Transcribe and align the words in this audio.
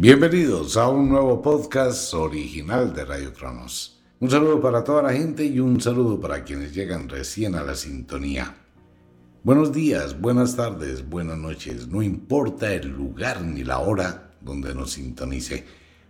Bienvenidos 0.00 0.76
a 0.76 0.88
un 0.88 1.08
nuevo 1.08 1.42
podcast 1.42 2.14
original 2.14 2.94
de 2.94 3.04
Radio 3.04 3.34
Cronos. 3.34 4.00
Un 4.20 4.30
saludo 4.30 4.60
para 4.60 4.84
toda 4.84 5.02
la 5.02 5.12
gente 5.12 5.44
y 5.44 5.58
un 5.58 5.80
saludo 5.80 6.20
para 6.20 6.44
quienes 6.44 6.72
llegan 6.72 7.08
recién 7.08 7.56
a 7.56 7.64
la 7.64 7.74
sintonía. 7.74 8.54
Buenos 9.42 9.72
días, 9.72 10.20
buenas 10.20 10.54
tardes, 10.54 11.08
buenas 11.08 11.36
noches, 11.36 11.88
no 11.88 12.00
importa 12.00 12.72
el 12.72 12.90
lugar 12.90 13.42
ni 13.42 13.64
la 13.64 13.80
hora 13.80 14.30
donde 14.40 14.72
nos 14.72 14.92
sintonice. 14.92 15.64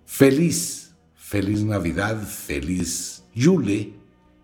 Feliz, 0.05 0.95
feliz 1.15 1.65
Navidad, 1.65 2.23
feliz 2.23 3.25
Yule 3.35 3.95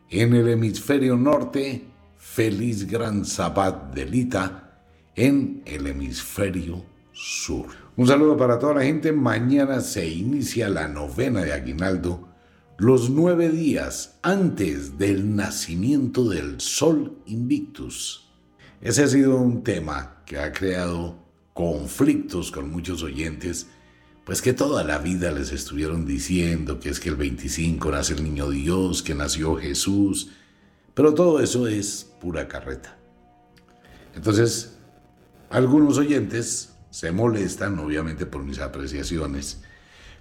en 0.08 0.32
el 0.32 0.48
hemisferio 0.48 1.18
norte, 1.18 1.84
feliz 2.16 2.90
Gran 2.90 3.26
Sabbat 3.26 3.92
de 3.94 4.06
Lita 4.06 4.80
en 5.14 5.62
el 5.66 5.86
hemisferio 5.86 6.82
sur. 7.12 7.83
Un 7.96 8.08
saludo 8.08 8.36
para 8.36 8.58
toda 8.58 8.74
la 8.74 8.82
gente. 8.82 9.12
Mañana 9.12 9.80
se 9.80 10.08
inicia 10.08 10.68
la 10.68 10.88
novena 10.88 11.42
de 11.42 11.52
Aguinaldo, 11.52 12.28
los 12.76 13.08
nueve 13.08 13.50
días 13.50 14.18
antes 14.22 14.98
del 14.98 15.36
nacimiento 15.36 16.28
del 16.28 16.60
Sol 16.60 17.16
Invictus. 17.26 18.32
Ese 18.80 19.04
ha 19.04 19.06
sido 19.06 19.36
un 19.36 19.62
tema 19.62 20.24
que 20.26 20.40
ha 20.40 20.52
creado 20.52 21.22
conflictos 21.52 22.50
con 22.50 22.68
muchos 22.68 23.04
oyentes, 23.04 23.68
pues 24.24 24.42
que 24.42 24.54
toda 24.54 24.82
la 24.82 24.98
vida 24.98 25.30
les 25.30 25.52
estuvieron 25.52 26.04
diciendo 26.04 26.80
que 26.80 26.88
es 26.88 26.98
que 26.98 27.10
el 27.10 27.16
25 27.16 27.92
nace 27.92 28.14
el 28.14 28.24
niño 28.24 28.50
Dios, 28.50 29.04
que 29.04 29.14
nació 29.14 29.54
Jesús, 29.54 30.32
pero 30.94 31.14
todo 31.14 31.38
eso 31.38 31.68
es 31.68 32.10
pura 32.20 32.48
carreta. 32.48 32.98
Entonces, 34.16 34.78
algunos 35.48 35.96
oyentes 35.98 36.73
se 36.94 37.10
molestan 37.10 37.76
obviamente 37.80 38.24
por 38.24 38.44
mis 38.44 38.60
apreciaciones, 38.60 39.60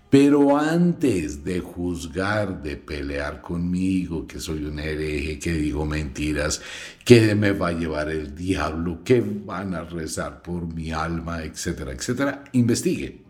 pero 0.09 0.58
antes 0.58 1.44
de 1.44 1.59
juzgar, 1.59 2.63
de 2.63 2.77
pelear 2.77 3.41
conmigo, 3.41 4.26
que 4.26 4.40
soy 4.40 4.65
un 4.65 4.80
hereje, 4.80 5.38
que 5.38 5.52
digo 5.54 5.85
mentiras, 5.85 6.63
que 7.05 7.35
me 7.35 7.52
va 7.52 7.68
a 7.68 7.74
llevar 7.74 8.10
el 8.10 8.34
diablo, 8.34 9.04
que 9.04 9.21
van 9.21 9.76
a 9.76 9.84
rezar 9.84 10.41
por 10.41 10.65
mi 10.65 10.91
alma, 10.91 11.43
etcétera, 11.43 11.91
etcétera, 11.91 12.43
investigue. 12.54 13.21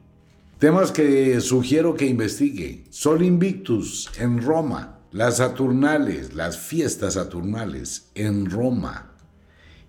Temas 0.58 0.94
que 0.94 1.42
sugiero 1.42 1.96
que 1.96 2.06
investigue. 2.06 2.86
Sol 2.92 3.24
Invictus 3.24 4.10
en 4.20 4.42
Roma, 4.42 5.00
las 5.12 5.38
Saturnales, 5.38 6.34
las 6.34 6.58
fiestas 6.58 7.16
Saturnales 7.16 8.10
en 8.16 8.50
Roma. 8.50 9.12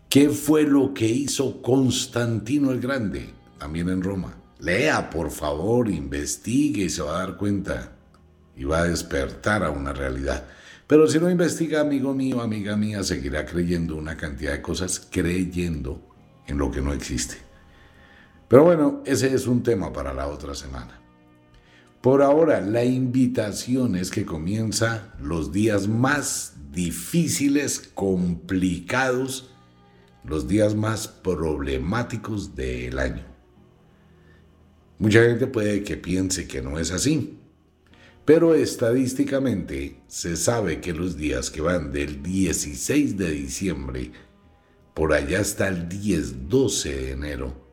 ¿Qué 0.08 0.28
fue 0.30 0.64
lo 0.64 0.92
que 0.92 1.06
hizo 1.06 1.62
Constantino 1.62 2.72
el 2.72 2.80
Grande? 2.80 3.33
También 3.58 3.88
en 3.88 4.02
Roma. 4.02 4.34
Lea, 4.58 5.10
por 5.10 5.30
favor, 5.30 5.88
investigue 5.88 6.84
y 6.84 6.90
se 6.90 7.02
va 7.02 7.16
a 7.16 7.26
dar 7.26 7.36
cuenta 7.36 7.92
y 8.56 8.64
va 8.64 8.78
a 8.80 8.84
despertar 8.84 9.64
a 9.64 9.70
una 9.70 9.92
realidad. 9.92 10.44
Pero 10.86 11.06
si 11.06 11.18
no 11.18 11.30
investiga, 11.30 11.80
amigo 11.80 12.14
mío, 12.14 12.40
amiga 12.40 12.76
mía, 12.76 13.02
seguirá 13.02 13.46
creyendo 13.46 13.96
una 13.96 14.16
cantidad 14.16 14.52
de 14.52 14.62
cosas, 14.62 15.06
creyendo 15.10 16.00
en 16.46 16.58
lo 16.58 16.70
que 16.70 16.80
no 16.80 16.92
existe. 16.92 17.36
Pero 18.48 18.64
bueno, 18.64 19.02
ese 19.06 19.34
es 19.34 19.46
un 19.46 19.62
tema 19.62 19.92
para 19.92 20.12
la 20.12 20.28
otra 20.28 20.54
semana. 20.54 21.00
Por 22.02 22.22
ahora, 22.22 22.60
la 22.60 22.84
invitación 22.84 23.96
es 23.96 24.10
que 24.10 24.26
comienza 24.26 25.14
los 25.18 25.52
días 25.52 25.88
más 25.88 26.52
difíciles, 26.70 27.90
complicados, 27.94 29.50
los 30.22 30.46
días 30.46 30.74
más 30.74 31.08
problemáticos 31.08 32.54
del 32.54 32.98
año. 32.98 33.33
Mucha 34.98 35.22
gente 35.22 35.46
puede 35.46 35.82
que 35.82 35.96
piense 35.96 36.46
que 36.46 36.62
no 36.62 36.78
es 36.78 36.90
así, 36.92 37.38
pero 38.24 38.54
estadísticamente 38.54 40.00
se 40.06 40.36
sabe 40.36 40.80
que 40.80 40.92
los 40.92 41.16
días 41.16 41.50
que 41.50 41.60
van 41.60 41.92
del 41.92 42.22
16 42.22 43.18
de 43.18 43.30
diciembre 43.30 44.12
por 44.94 45.12
allá 45.12 45.40
hasta 45.40 45.68
el 45.68 45.88
10-12 45.88 46.84
de 46.84 47.10
enero 47.10 47.64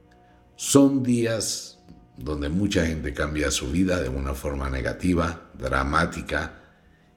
son 0.56 1.04
días 1.04 1.80
donde 2.18 2.50
mucha 2.50 2.86
gente 2.86 3.14
cambia 3.14 3.52
su 3.52 3.72
vida 3.72 4.02
de 4.02 4.10
una 4.10 4.34
forma 4.34 4.70
negativa, 4.70 5.52
dramática 5.58 6.60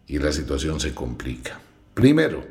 y 0.07 0.19
la 0.19 0.31
situación 0.33 0.79
se 0.79 0.95
complica. 0.95 1.61
Primero, 1.95 2.47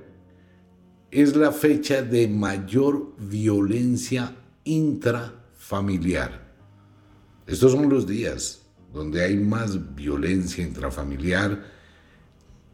es 1.12 1.36
la 1.36 1.52
fecha 1.52 2.02
de 2.02 2.28
mayor 2.28 3.16
violencia 3.18 4.36
intrafamiliar. 4.64 6.43
Estos 7.46 7.72
son 7.74 7.90
los 7.90 8.08
días 8.08 8.62
donde 8.94 9.24
hay 9.24 9.36
más 9.36 9.96
violencia 9.96 10.64
intrafamiliar, 10.64 11.64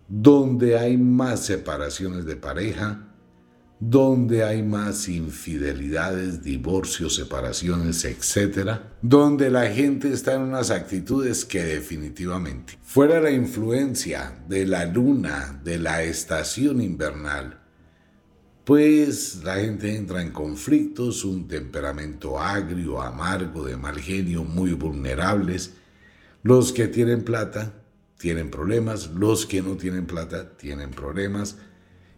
donde 0.07 0.78
hay 0.78 0.97
más 0.97 1.46
separaciones 1.46 2.25
de 2.25 2.35
pareja, 2.35 3.06
donde 3.80 4.44
hay 4.44 4.62
más 4.62 5.07
infidelidades, 5.07 6.44
divorcios, 6.44 7.16
separaciones, 7.16 8.03
etc., 8.03 8.81
donde 9.02 9.50
la 9.50 9.68
gente 9.68 10.12
está 10.12 10.34
en 10.34 10.41
unas 10.41 10.69
actitudes 10.69 11.46
que 11.46 11.63
definitivamente, 11.63 12.78
fuera 12.84 13.22
la 13.22 13.31
influencia 13.31 14.44
de 14.50 14.66
la 14.66 14.86
luna, 14.86 15.62
de 15.63 15.80
la 15.80 16.03
estación 16.03 16.81
invernal, 16.81 17.59
pues 18.69 19.41
la 19.44 19.56
gente 19.56 19.96
entra 19.96 20.22
en 20.22 20.30
conflictos, 20.30 21.25
un 21.25 21.47
temperamento 21.47 22.38
agrio, 22.38 23.02
amargo, 23.02 23.66
de 23.66 23.75
mal 23.75 24.00
genio, 24.00 24.44
muy 24.44 24.74
vulnerables. 24.74 25.74
Los 26.44 26.72
que 26.72 26.88
tienen 26.88 27.24
plata 27.24 27.74
tienen 28.19 28.52
problemas, 28.52 29.07
los 29.07 29.47
que 29.47 29.63
no 29.63 29.75
tienen 29.75 30.06
plata 30.06 30.56
tienen 30.56 30.91
problemas. 30.91 31.57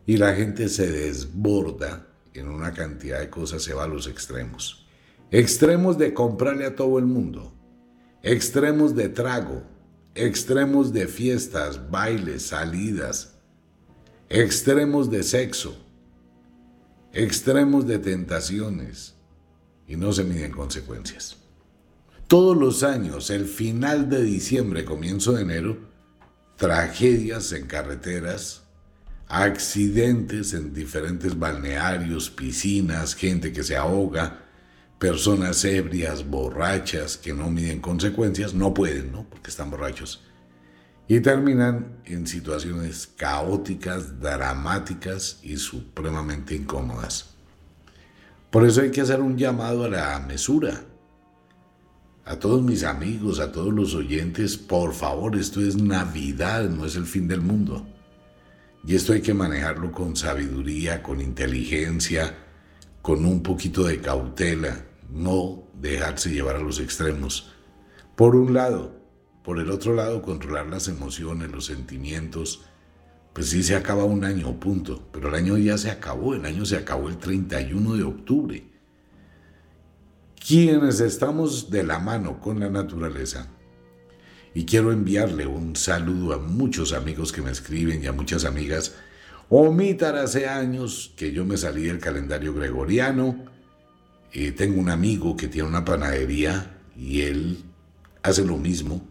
Y 0.06 0.17
la 0.17 0.34
gente 0.34 0.67
se 0.67 0.91
desborda 0.91 2.09
en 2.34 2.50
una 2.50 2.73
cantidad 2.73 3.22
de 3.22 3.29
cosas, 3.29 3.63
se 3.63 3.73
va 3.73 3.85
a 3.85 3.88
los 3.88 4.07
extremos. 4.07 4.85
Extremos 5.31 5.97
de 5.97 6.13
comprarle 6.13 6.66
a 6.66 6.75
todo 6.75 7.00
el 7.00 7.06
mundo, 7.06 7.53
extremos 8.23 8.94
de 8.94 9.07
trago, 9.07 9.63
extremos 10.16 10.91
de 10.91 11.07
fiestas, 11.07 11.89
bailes, 11.89 12.47
salidas, 12.47 13.38
extremos 14.28 15.09
de 15.09 15.23
sexo 15.23 15.78
extremos 17.13 17.88
de 17.88 17.99
tentaciones 17.99 19.16
y 19.88 19.95
no 19.95 20.13
se 20.13 20.23
miden 20.23 20.51
consecuencias. 20.51 21.38
Todos 22.27 22.55
los 22.55 22.83
años, 22.83 23.29
el 23.29 23.45
final 23.45 24.09
de 24.09 24.23
diciembre, 24.23 24.85
comienzo 24.85 25.33
de 25.33 25.41
enero, 25.41 25.77
tragedias 26.55 27.51
en 27.51 27.67
carreteras, 27.67 28.63
accidentes 29.27 30.53
en 30.53 30.73
diferentes 30.73 31.38
balnearios, 31.38 32.29
piscinas, 32.29 33.16
gente 33.16 33.51
que 33.51 33.63
se 33.63 33.75
ahoga, 33.75 34.45
personas 34.97 35.66
ebrias, 35.66 36.25
borrachas, 36.25 37.17
que 37.17 37.33
no 37.33 37.50
miden 37.50 37.81
consecuencias, 37.81 38.53
no 38.53 38.73
pueden, 38.73 39.11
¿no? 39.11 39.29
Porque 39.29 39.50
están 39.50 39.69
borrachos 39.69 40.21
y 41.11 41.19
terminan 41.19 41.97
en 42.05 42.25
situaciones 42.25 43.05
caóticas, 43.05 44.22
dramáticas 44.22 45.41
y 45.44 45.57
supremamente 45.57 46.55
incómodas. 46.55 47.31
Por 48.49 48.66
eso 48.66 48.79
hay 48.79 48.91
que 48.91 49.01
hacer 49.01 49.19
un 49.19 49.38
llamado 49.38 49.83
a 49.83 49.89
la 49.89 50.19
mesura. 50.19 50.85
A 52.23 52.38
todos 52.38 52.61
mis 52.63 52.85
amigos, 52.85 53.41
a 53.41 53.51
todos 53.51 53.73
los 53.73 53.94
oyentes, 53.94 54.55
por 54.55 54.94
favor, 54.94 55.35
esto 55.35 55.59
es 55.59 55.75
Navidad, 55.75 56.69
no 56.69 56.85
es 56.85 56.95
el 56.95 57.05
fin 57.05 57.27
del 57.27 57.41
mundo. 57.41 57.85
Y 58.88 58.95
esto 58.95 59.11
hay 59.11 59.19
que 59.19 59.33
manejarlo 59.33 59.91
con 59.91 60.16
sabiduría, 60.16 61.03
con 61.03 61.19
inteligencia, 61.19 62.38
con 63.01 63.25
un 63.25 63.44
poquito 63.44 63.83
de 63.83 64.00
cautela, 64.00 64.85
no 65.09 65.63
dejarse 65.73 66.29
llevar 66.29 66.55
a 66.55 66.63
los 66.63 66.79
extremos. 66.79 67.51
Por 68.16 68.38
un 68.38 68.53
lado, 68.53 69.00
por 69.44 69.60
el 69.60 69.71
otro 69.71 69.94
lado, 69.94 70.21
controlar 70.21 70.68
las 70.68 70.88
emociones, 70.88 71.51
los 71.51 71.65
sentimientos, 71.65 72.65
pues 73.33 73.48
sí 73.50 73.63
se 73.63 73.75
acaba 73.75 74.04
un 74.04 74.24
año, 74.24 74.60
punto. 74.60 75.07
Pero 75.12 75.30
el 75.30 75.36
año 75.36 75.57
ya 75.57 75.77
se 75.77 75.89
acabó, 75.89 76.36
el 76.36 76.45
año 76.45 76.65
se 76.65 76.77
acabó 76.77 77.10
el 77.10 77.18
31 77.18 77.95
de 77.95 78.04
octubre. 78.04 78.63
Quienes 80.45 81.00
estamos 81.00 81.69
de 81.69 81.83
la 81.83 82.00
mano 82.00 82.39
con 82.39 82.60
la 82.60 82.69
naturaleza, 82.69 83.48
y 84.54 84.65
quiero 84.65 84.92
enviarle 84.92 85.48
un 85.48 85.75
saludo 85.75 86.33
a 86.33 86.38
muchos 86.38 86.94
amigos 86.94 87.31
que 87.31 87.42
me 87.42 87.51
escriben 87.51 88.04
y 88.04 88.07
a 88.07 88.12
muchas 88.12 88.44
amigas, 88.44 88.95
omitar 89.50 90.18
hace 90.18 90.48
años 90.48 91.13
que 91.15 91.31
yo 91.31 91.45
me 91.45 91.57
salí 91.57 91.83
del 91.83 92.00
calendario 92.00 92.54
gregoriano, 92.54 93.45
y 94.33 94.51
tengo 94.51 94.80
un 94.80 94.89
amigo 94.89 95.36
que 95.36 95.48
tiene 95.48 95.68
una 95.68 95.86
panadería 95.86 96.80
y 96.98 97.21
él 97.21 97.63
hace 98.24 98.45
lo 98.45 98.57
mismo, 98.57 99.07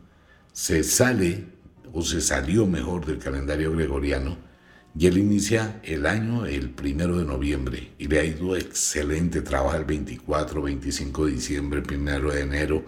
se 0.52 0.82
sale 0.82 1.44
o 1.93 2.02
se 2.02 2.20
salió 2.20 2.67
mejor 2.67 3.06
del 3.06 3.19
calendario 3.19 3.73
gregoriano 3.73 4.50
y 4.99 5.06
él 5.06 5.19
inicia 5.19 5.81
el 5.85 6.06
año 6.06 6.47
el 6.47 6.70
primero 6.70 7.19
de 7.19 7.25
noviembre 7.25 7.93
y 7.99 8.08
le 8.08 8.20
ha 8.20 8.25
ido 8.25 8.56
excelente, 8.56 9.41
trabaja 9.41 9.76
el 9.76 9.85
24, 9.85 10.62
25 10.62 11.26
de 11.26 11.32
diciembre, 11.32 11.82
primero 11.82 12.32
de 12.32 12.41
enero, 12.41 12.85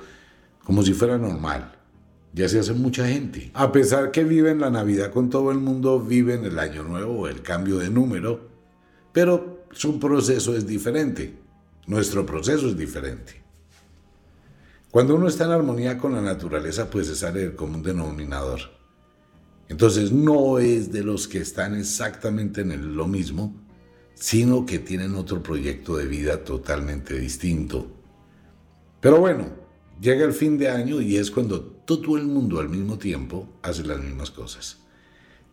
como 0.65 0.83
si 0.83 0.95
fuera 0.95 1.17
normal. 1.17 1.77
Ya 2.35 2.49
se 2.49 2.59
hace 2.59 2.73
mucha 2.73 3.07
gente. 3.07 3.51
A 3.55 3.71
pesar 3.71 4.11
que 4.11 4.25
viven 4.25 4.59
la 4.59 4.71
Navidad 4.71 5.13
con 5.13 5.29
todo 5.29 5.53
el 5.53 5.59
mundo, 5.59 6.01
viven 6.01 6.45
el 6.45 6.59
Año 6.59 6.83
Nuevo 6.83 7.29
el 7.29 7.43
cambio 7.43 7.79
de 7.79 7.91
número, 7.91 8.49
pero 9.13 9.67
su 9.73 10.01
proceso 10.01 10.57
es 10.57 10.67
diferente. 10.67 11.35
Nuestro 11.87 12.25
proceso 12.25 12.69
es 12.69 12.77
diferente. 12.77 13.42
Cuando 14.93 15.15
uno 15.15 15.27
está 15.27 15.47
en 15.47 15.53
armonía 15.53 15.97
con 15.97 16.13
la 16.13 16.21
naturaleza, 16.21 16.91
pues 16.91 17.07
se 17.07 17.17
sale 17.17 17.41
del 17.41 17.57
común 17.57 17.83
denominador. 17.83 18.61
Entonces 19.71 20.13
no 20.13 20.59
es 20.59 20.93
de 20.93 21.03
los 21.03 21.27
que 21.27 21.39
están 21.39 21.75
exactamente 21.75 22.61
en 22.61 22.95
lo 22.95 23.09
mismo, 23.09 23.57
sino 24.13 24.67
que 24.67 24.79
tienen 24.79 25.15
otro 25.15 25.43
proyecto 25.43 25.97
de 25.97 26.05
vida 26.05 26.45
totalmente 26.45 27.19
distinto. 27.19 27.91
Pero 29.01 29.19
bueno, 29.19 29.47
llega 29.99 30.27
el 30.27 30.35
fin 30.35 30.59
de 30.59 30.69
año 30.69 31.01
y 31.01 31.17
es 31.17 31.31
cuando 31.31 31.63
todo 31.63 32.19
el 32.19 32.27
mundo 32.27 32.61
al 32.61 32.69
mismo 32.69 32.99
tiempo 32.99 33.49
hace 33.63 33.85
las 33.85 33.99
mismas 33.99 34.31
cosas. 34.31 34.77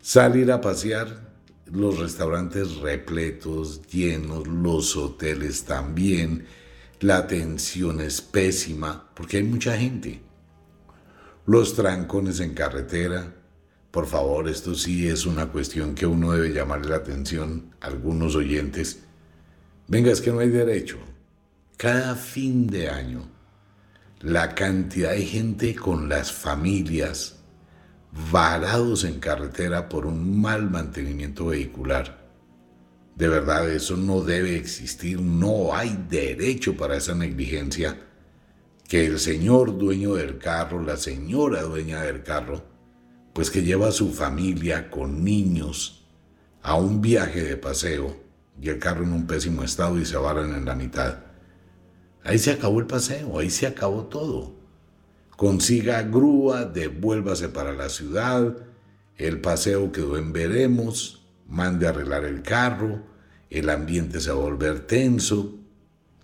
Salir 0.02 0.52
a 0.52 0.60
pasear, 0.60 1.30
los 1.64 1.98
restaurantes 1.98 2.76
repletos, 2.76 3.80
llenos, 3.86 4.46
los 4.46 4.98
hoteles 4.98 5.64
también, 5.64 6.44
la 7.00 7.16
atención 7.16 8.00
es 8.00 8.20
pésima 8.20 9.08
porque 9.14 9.38
hay 9.38 9.42
mucha 9.42 9.76
gente. 9.76 10.20
Los 11.46 11.74
trancones 11.74 12.40
en 12.40 12.52
carretera, 12.52 13.34
por 13.90 14.06
favor, 14.06 14.48
esto 14.48 14.74
sí 14.74 15.08
es 15.08 15.24
una 15.24 15.46
cuestión 15.46 15.94
que 15.94 16.06
uno 16.06 16.32
debe 16.32 16.52
llamarle 16.52 16.90
la 16.90 16.96
atención 16.96 17.74
a 17.80 17.86
algunos 17.86 18.36
oyentes. 18.36 19.00
Venga, 19.88 20.12
es 20.12 20.20
que 20.20 20.30
no 20.30 20.40
hay 20.40 20.50
derecho. 20.50 20.98
Cada 21.78 22.14
fin 22.14 22.66
de 22.66 22.90
año, 22.90 23.26
la 24.20 24.54
cantidad 24.54 25.12
de 25.12 25.24
gente 25.24 25.74
con 25.74 26.10
las 26.10 26.30
familias 26.30 27.36
varados 28.30 29.04
en 29.04 29.18
carretera 29.18 29.88
por 29.88 30.04
un 30.04 30.38
mal 30.40 30.70
mantenimiento 30.70 31.46
vehicular. 31.46 32.19
De 33.20 33.28
verdad, 33.28 33.70
eso 33.70 33.98
no 33.98 34.22
debe 34.22 34.56
existir, 34.56 35.20
no 35.20 35.74
hay 35.76 36.06
derecho 36.08 36.74
para 36.74 36.96
esa 36.96 37.14
negligencia. 37.14 37.98
Que 38.88 39.04
el 39.04 39.18
señor 39.18 39.76
dueño 39.76 40.14
del 40.14 40.38
carro, 40.38 40.82
la 40.82 40.96
señora 40.96 41.60
dueña 41.60 42.00
del 42.00 42.22
carro, 42.22 42.64
pues 43.34 43.50
que 43.50 43.62
lleva 43.62 43.88
a 43.88 43.92
su 43.92 44.10
familia 44.10 44.90
con 44.90 45.22
niños 45.22 46.08
a 46.62 46.76
un 46.76 47.02
viaje 47.02 47.42
de 47.42 47.58
paseo 47.58 48.16
y 48.58 48.70
el 48.70 48.78
carro 48.78 49.04
en 49.04 49.12
un 49.12 49.26
pésimo 49.26 49.64
estado 49.64 49.98
y 49.98 50.06
se 50.06 50.16
varan 50.16 50.54
en 50.54 50.64
la 50.64 50.74
mitad. 50.74 51.18
Ahí 52.24 52.38
se 52.38 52.52
acabó 52.52 52.80
el 52.80 52.86
paseo, 52.86 53.38
ahí 53.38 53.50
se 53.50 53.66
acabó 53.66 54.04
todo. 54.04 54.54
Consiga 55.36 56.00
grúa, 56.04 56.64
devuélvase 56.64 57.50
para 57.50 57.74
la 57.74 57.90
ciudad, 57.90 58.56
el 59.18 59.42
paseo 59.42 59.92
quedó 59.92 60.16
en 60.16 60.32
veremos, 60.32 61.22
mande 61.46 61.86
a 61.86 61.90
arreglar 61.90 62.24
el 62.24 62.40
carro, 62.40 63.09
el 63.50 63.68
ambiente 63.68 64.20
se 64.20 64.30
va 64.30 64.36
a 64.36 64.40
volver 64.40 64.86
tenso, 64.86 65.58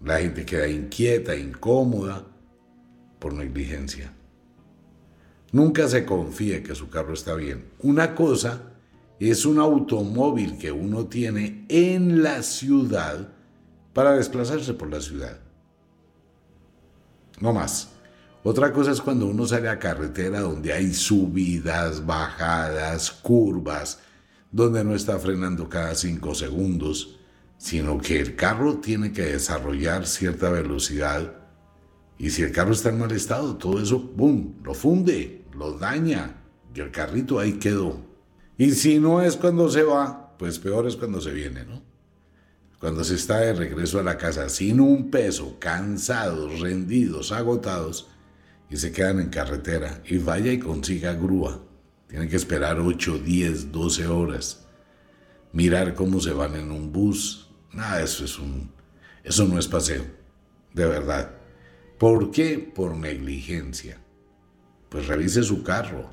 la 0.03 0.21
gente 0.21 0.45
queda 0.45 0.69
inquieta, 0.69 1.35
incómoda 1.35 2.25
por 3.19 3.33
negligencia. 3.33 4.13
Nunca 5.53 5.89
se 5.89 6.05
confíe 6.05 6.63
que 6.63 6.75
su 6.75 6.89
carro 6.89 7.15
está 7.15 7.35
bien. 7.35 7.67
Una 7.81 8.15
cosa 8.15 8.73
es 9.19 9.47
un 9.47 9.59
automóvil 9.59 10.59
que 10.59 10.71
uno 10.71 11.07
tiene 11.07 11.65
en 11.69 12.23
la 12.23 12.43
ciudad 12.43 13.29
para 13.93 14.13
desplazarse 14.13 14.75
por 14.75 14.91
la 14.91 15.01
ciudad. 15.01 15.39
No 17.41 17.53
más. 17.53 17.91
Otra 18.43 18.73
cosa 18.73 18.93
es 18.93 19.01
cuando 19.01 19.27
uno 19.27 19.47
sale 19.47 19.69
a 19.69 19.79
carretera 19.79 20.41
donde 20.41 20.73
hay 20.73 20.95
subidas, 20.95 22.05
bajadas, 22.07 23.11
curvas, 23.11 23.99
donde 24.53 24.85
no 24.85 24.95
está 24.95 25.19
frenando 25.19 25.69
cada 25.69 25.95
cinco 25.95 26.35
segundos, 26.35 27.19
sino 27.59 27.99
que 27.99 28.21
el 28.21 28.37
carro 28.37 28.79
tiene 28.79 29.13
que 29.13 29.23
desarrollar 29.23 30.07
cierta 30.07 30.51
velocidad 30.51 31.47
y 32.19 32.31
si 32.31 32.43
el 32.43 32.53
carro 32.53 32.73
está 32.73 32.89
en 32.89 32.99
mal 32.99 33.13
estado, 33.13 33.57
todo 33.57 33.81
eso, 33.81 33.99
¡boom!, 33.99 34.57
lo 34.65 34.75
funde, 34.75 35.45
lo 35.55 35.73
daña 35.79 36.43
y 36.75 36.81
el 36.81 36.91
carrito 36.91 37.39
ahí 37.39 37.55
quedó. 37.55 38.05
Y 38.57 38.73
si 38.73 38.99
no 38.99 39.21
es 39.21 39.37
cuando 39.37 39.69
se 39.69 39.83
va, 39.83 40.37
pues 40.39 40.59
peor 40.59 40.87
es 40.87 40.97
cuando 40.97 41.21
se 41.21 41.33
viene, 41.33 41.65
¿no? 41.65 41.83
Cuando 42.81 43.05
se 43.05 43.15
está 43.15 43.39
de 43.39 43.53
regreso 43.53 43.99
a 43.99 44.03
la 44.03 44.17
casa 44.17 44.49
sin 44.49 44.81
un 44.81 45.11
peso, 45.11 45.57
cansados, 45.59 46.61
rendidos, 46.61 47.33
agotados, 47.33 48.09
y 48.71 48.77
se 48.77 48.93
quedan 48.93 49.21
en 49.21 49.29
carretera 49.29 50.03
y 50.07 50.19
vaya 50.19 50.53
y 50.53 50.59
consiga 50.59 51.13
grúa. 51.13 51.63
Tienen 52.09 52.29
que 52.29 52.37
esperar 52.37 52.79
8, 52.79 53.19
10, 53.19 53.73
12 53.73 54.07
horas. 54.07 54.67
Mirar 55.53 55.95
cómo 55.95 56.21
se 56.21 56.33
van 56.33 56.55
en 56.55 56.71
un 56.71 56.93
bus. 56.93 57.51
Nada, 57.73 58.03
eso 58.03 58.25
es 58.25 58.39
un... 58.39 58.71
Eso 59.25 59.45
no 59.47 59.59
es 59.59 59.67
paseo. 59.67 60.05
De 60.73 60.87
verdad. 60.87 61.33
¿Por 61.99 62.31
qué? 62.31 62.59
Por 62.59 62.97
negligencia. 62.97 63.99
Pues 64.89 65.09
revise 65.09 65.43
su 65.43 65.65
carro. 65.65 66.11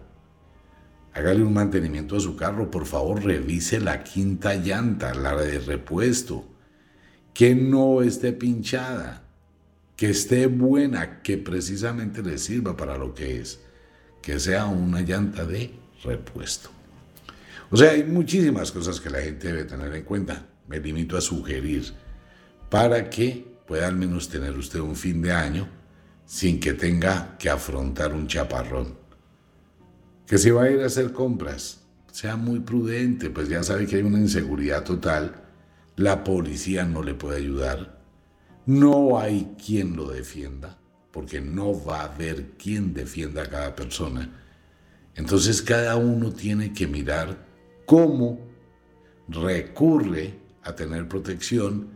Hágale 1.13 1.43
un 1.43 1.53
mantenimiento 1.53 2.15
a 2.15 2.19
su 2.19 2.35
carro. 2.35 2.71
Por 2.71 2.85
favor, 2.85 3.23
revise 3.23 3.79
la 3.79 4.03
quinta 4.03 4.55
llanta, 4.55 5.13
la 5.13 5.35
de 5.35 5.59
repuesto. 5.59 6.49
Que 7.33 7.53
no 7.53 8.01
esté 8.01 8.33
pinchada. 8.33 9.27
Que 9.95 10.09
esté 10.09 10.47
buena, 10.47 11.21
que 11.21 11.37
precisamente 11.37 12.23
le 12.23 12.39
sirva 12.39 12.75
para 12.75 12.97
lo 12.97 13.13
que 13.13 13.39
es. 13.39 13.61
Que 14.23 14.39
sea 14.39 14.65
una 14.65 15.01
llanta 15.01 15.45
de 15.45 15.82
repuesto. 16.03 16.69
O 17.71 17.77
sea, 17.77 17.91
hay 17.91 18.03
muchísimas 18.03 18.71
cosas 18.71 18.99
que 18.99 19.09
la 19.09 19.21
gente 19.21 19.47
debe 19.47 19.65
tener 19.65 19.93
en 19.93 20.03
cuenta. 20.03 20.45
Me 20.67 20.79
limito 20.79 21.17
a 21.17 21.21
sugerir 21.21 21.91
para 22.69 23.09
que 23.09 23.45
pueda 23.67 23.87
al 23.87 23.95
menos 23.95 24.29
tener 24.29 24.57
usted 24.57 24.79
un 24.79 24.95
fin 24.95 25.21
de 25.21 25.31
año 25.31 25.67
sin 26.25 26.59
que 26.59 26.73
tenga 26.73 27.37
que 27.37 27.49
afrontar 27.49 28.13
un 28.13 28.27
chaparrón. 28.27 28.95
Que 30.27 30.37
si 30.37 30.51
va 30.51 30.63
a 30.63 30.71
ir 30.71 30.81
a 30.81 30.85
hacer 30.85 31.11
compras, 31.11 31.81
sea 32.11 32.35
muy 32.35 32.59
prudente, 32.59 33.29
pues 33.29 33.49
ya 33.49 33.63
sabe 33.63 33.87
que 33.87 33.97
hay 33.97 34.03
una 34.03 34.19
inseguridad 34.19 34.83
total, 34.83 35.43
la 35.95 36.23
policía 36.23 36.85
no 36.85 37.03
le 37.03 37.13
puede 37.13 37.37
ayudar, 37.37 37.99
no 38.65 39.19
hay 39.19 39.55
quien 39.63 39.95
lo 39.95 40.09
defienda, 40.09 40.77
porque 41.11 41.41
no 41.41 41.83
va 41.83 42.01
a 42.01 42.13
haber 42.13 42.51
quien 42.51 42.93
defienda 42.93 43.43
a 43.43 43.49
cada 43.49 43.75
persona. 43.75 44.42
Entonces 45.15 45.61
cada 45.61 45.95
uno 45.95 46.31
tiene 46.31 46.73
que 46.73 46.87
mirar 46.87 47.45
cómo 47.85 48.39
recurre 49.27 50.39
a 50.63 50.75
tener 50.75 51.07
protección, 51.07 51.89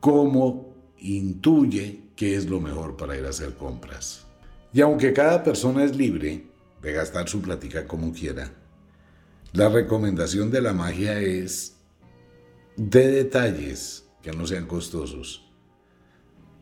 cómo 0.00 0.74
intuye 0.98 2.02
qué 2.16 2.36
es 2.36 2.48
lo 2.48 2.60
mejor 2.60 2.96
para 2.96 3.16
ir 3.16 3.24
a 3.26 3.30
hacer 3.30 3.54
compras. 3.54 4.24
Y 4.72 4.80
aunque 4.80 5.12
cada 5.12 5.42
persona 5.42 5.84
es 5.84 5.96
libre 5.96 6.46
de 6.82 6.92
gastar 6.92 7.28
su 7.28 7.40
plática 7.40 7.86
como 7.86 8.12
quiera, 8.12 8.52
la 9.52 9.68
recomendación 9.68 10.50
de 10.50 10.60
la 10.60 10.72
magia 10.72 11.20
es 11.20 11.76
de 12.76 13.08
detalles 13.08 14.06
que 14.22 14.32
no 14.32 14.46
sean 14.46 14.66
costosos. 14.66 15.45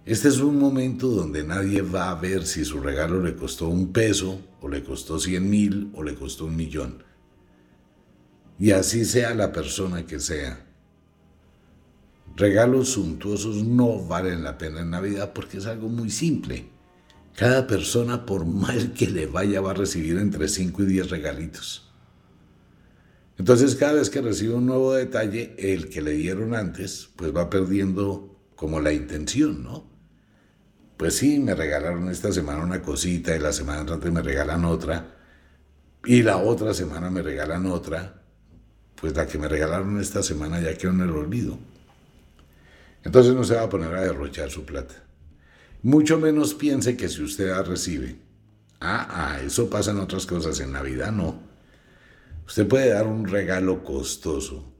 Este 0.07 0.29
es 0.29 0.41
un 0.41 0.59
momento 0.59 1.09
donde 1.09 1.45
nadie 1.45 1.81
va 1.81 2.11
a 2.11 2.15
ver 2.15 2.45
si 2.45 2.67
su 2.67 2.79
regalo 2.79 3.23
le 3.23 3.35
costó 3.35 3.69
un 3.69 3.91
peso, 3.91 4.39
o 4.61 4.69
le 4.69 4.85
costó 4.85 5.19
cien 5.19 5.49
mil, 5.49 5.91
o 5.95 6.03
le 6.03 6.15
costó 6.15 6.45
un 6.45 6.57
millón. 6.57 7.03
Y 8.59 8.73
así 8.73 9.07
sea 9.07 9.35
la 9.35 9.51
persona 9.51 10.05
que 10.05 10.21
sea. 10.21 10.67
Regalos 12.37 12.91
suntuosos 12.91 13.65
no 13.65 14.05
valen 14.05 14.45
la 14.45 14.59
pena 14.59 14.83
en 14.83 14.91
Navidad 14.91 15.33
porque 15.33 15.57
es 15.57 15.65
algo 15.65 15.89
muy 15.89 16.11
simple. 16.11 16.69
Cada 17.35 17.67
persona, 17.67 18.27
por 18.27 18.45
mal 18.45 18.93
que 18.93 19.09
le 19.09 19.25
vaya, 19.25 19.63
va 19.63 19.71
a 19.71 19.75
recibir 19.75 20.19
entre 20.19 20.49
5 20.49 20.83
y 20.83 20.87
10 20.87 21.11
regalitos. 21.11 21.91
Entonces, 23.39 23.75
cada 23.75 23.95
vez 23.95 24.11
que 24.11 24.21
recibe 24.21 24.53
un 24.53 24.67
nuevo 24.67 24.93
detalle, 24.93 25.55
el 25.57 25.89
que 25.89 26.03
le 26.03 26.13
dieron 26.13 26.55
antes, 26.55 27.09
pues 27.17 27.35
va 27.35 27.49
perdiendo 27.49 28.39
como 28.55 28.81
la 28.81 28.93
intención, 28.93 29.65
¿no? 29.65 29.94
Pues 30.97 31.17
sí, 31.17 31.41
me 31.41 31.55
regalaron 31.55 32.09
esta 32.09 32.33
semana 32.33 32.63
una 32.63 32.81
cosita 32.83 33.35
y 33.35 33.41
la 33.41 33.53
semana 33.53 33.81
entrante 33.81 34.11
me 34.11 34.23
regalan 34.23 34.65
otra 34.65 35.15
y 36.05 36.23
la 36.23 36.37
otra 36.37 36.75
semana 36.75 37.11
me 37.11 37.23
regalan 37.23 37.67
otra, 37.67 38.23
pues 38.95 39.17
la 39.17 39.27
que 39.27 39.39
me 39.39 39.49
regalaron 39.49 40.01
esta 40.01 40.23
semana 40.23 40.61
ya 40.61 40.77
quedó 40.77 40.93
en 40.93 41.01
el 41.01 41.11
olvido. 41.11 41.59
Entonces 43.03 43.35
no 43.35 43.45
se 43.45 43.55
va 43.55 43.63
a 43.63 43.69
poner 43.69 43.95
a 43.95 44.03
derrochar 44.03 44.51
su 44.51 44.65
plata. 44.65 44.95
Mucho 45.83 46.19
menos 46.19 46.55
piense 46.55 46.97
que 46.97 47.09
si 47.09 47.23
usted 47.23 47.51
la 47.51 47.63
recibe. 47.63 48.17
Ah, 48.81 49.07
ah, 49.11 49.41
eso 49.41 49.69
pasa 49.69 49.91
en 49.91 49.99
otras 49.99 50.27
cosas, 50.27 50.61
en 50.61 50.73
Navidad 50.73 51.11
no. 51.11 51.41
Usted 52.47 52.69
puede 52.69 52.91
dar 52.91 53.07
un 53.07 53.27
regalo 53.27 53.83
costoso, 53.83 54.73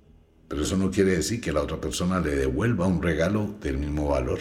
pero 0.49 0.63
eso 0.63 0.77
no 0.77 0.91
quiere 0.91 1.17
decir 1.17 1.41
que 1.41 1.53
la 1.53 1.63
otra 1.63 1.81
persona 1.81 2.21
le 2.21 2.37
devuelva 2.37 2.87
un 2.87 3.03
regalo 3.03 3.57
del 3.61 3.79
mismo 3.79 4.09
valor. 4.09 4.41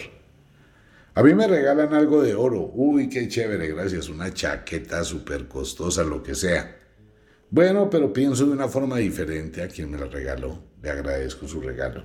A 1.16 1.22
mí 1.22 1.32
me 1.32 1.46
regalan 1.46 1.94
algo 1.94 2.22
de 2.22 2.34
oro. 2.34 2.72
Uy, 2.74 3.08
qué 3.08 3.28
chévere, 3.28 3.68
gracias. 3.68 4.08
Una 4.08 4.34
chaqueta 4.34 5.04
súper 5.04 5.46
costosa, 5.46 6.02
lo 6.02 6.22
que 6.24 6.34
sea. 6.34 6.76
Bueno, 7.50 7.88
pero 7.88 8.12
pienso 8.12 8.46
de 8.46 8.52
una 8.52 8.66
forma 8.66 8.98
diferente 8.98 9.62
a 9.62 9.68
quien 9.68 9.92
me 9.92 9.98
la 9.98 10.06
regaló. 10.06 10.60
Le 10.82 10.90
agradezco 10.90 11.46
su 11.46 11.60
regalo. 11.60 12.04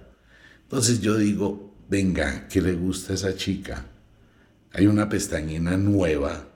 Entonces 0.62 1.02
yo 1.02 1.18
digo, 1.18 1.76
venga, 1.90 2.48
¿qué 2.48 2.62
le 2.62 2.74
gusta 2.74 3.14
a 3.14 3.16
esa 3.16 3.36
chica? 3.36 3.84
Hay 4.74 4.86
una 4.86 5.10
pestañina 5.10 5.76
nueva. 5.76 6.48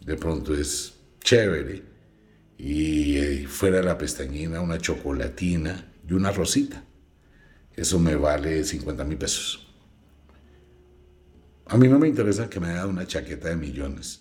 De 0.00 0.16
pronto 0.16 0.54
es 0.54 0.94
chévere. 1.22 1.82
Y 2.56 3.18
eh, 3.18 3.46
fuera 3.46 3.78
de 3.78 3.82
la 3.82 3.98
pestañina 3.98 4.62
una 4.62 4.78
chocolatina 4.78 5.92
y 6.08 6.14
una 6.14 6.32
rosita. 6.32 6.84
Eso 7.76 7.98
me 7.98 8.16
vale 8.16 8.64
50 8.64 9.04
mil 9.04 9.18
pesos. 9.18 9.61
A 11.72 11.78
mí 11.78 11.88
no 11.88 11.98
me 11.98 12.06
interesa 12.06 12.50
que 12.50 12.60
me 12.60 12.68
haga 12.68 12.86
una 12.86 13.06
chaqueta 13.06 13.48
de 13.48 13.56
millones. 13.56 14.20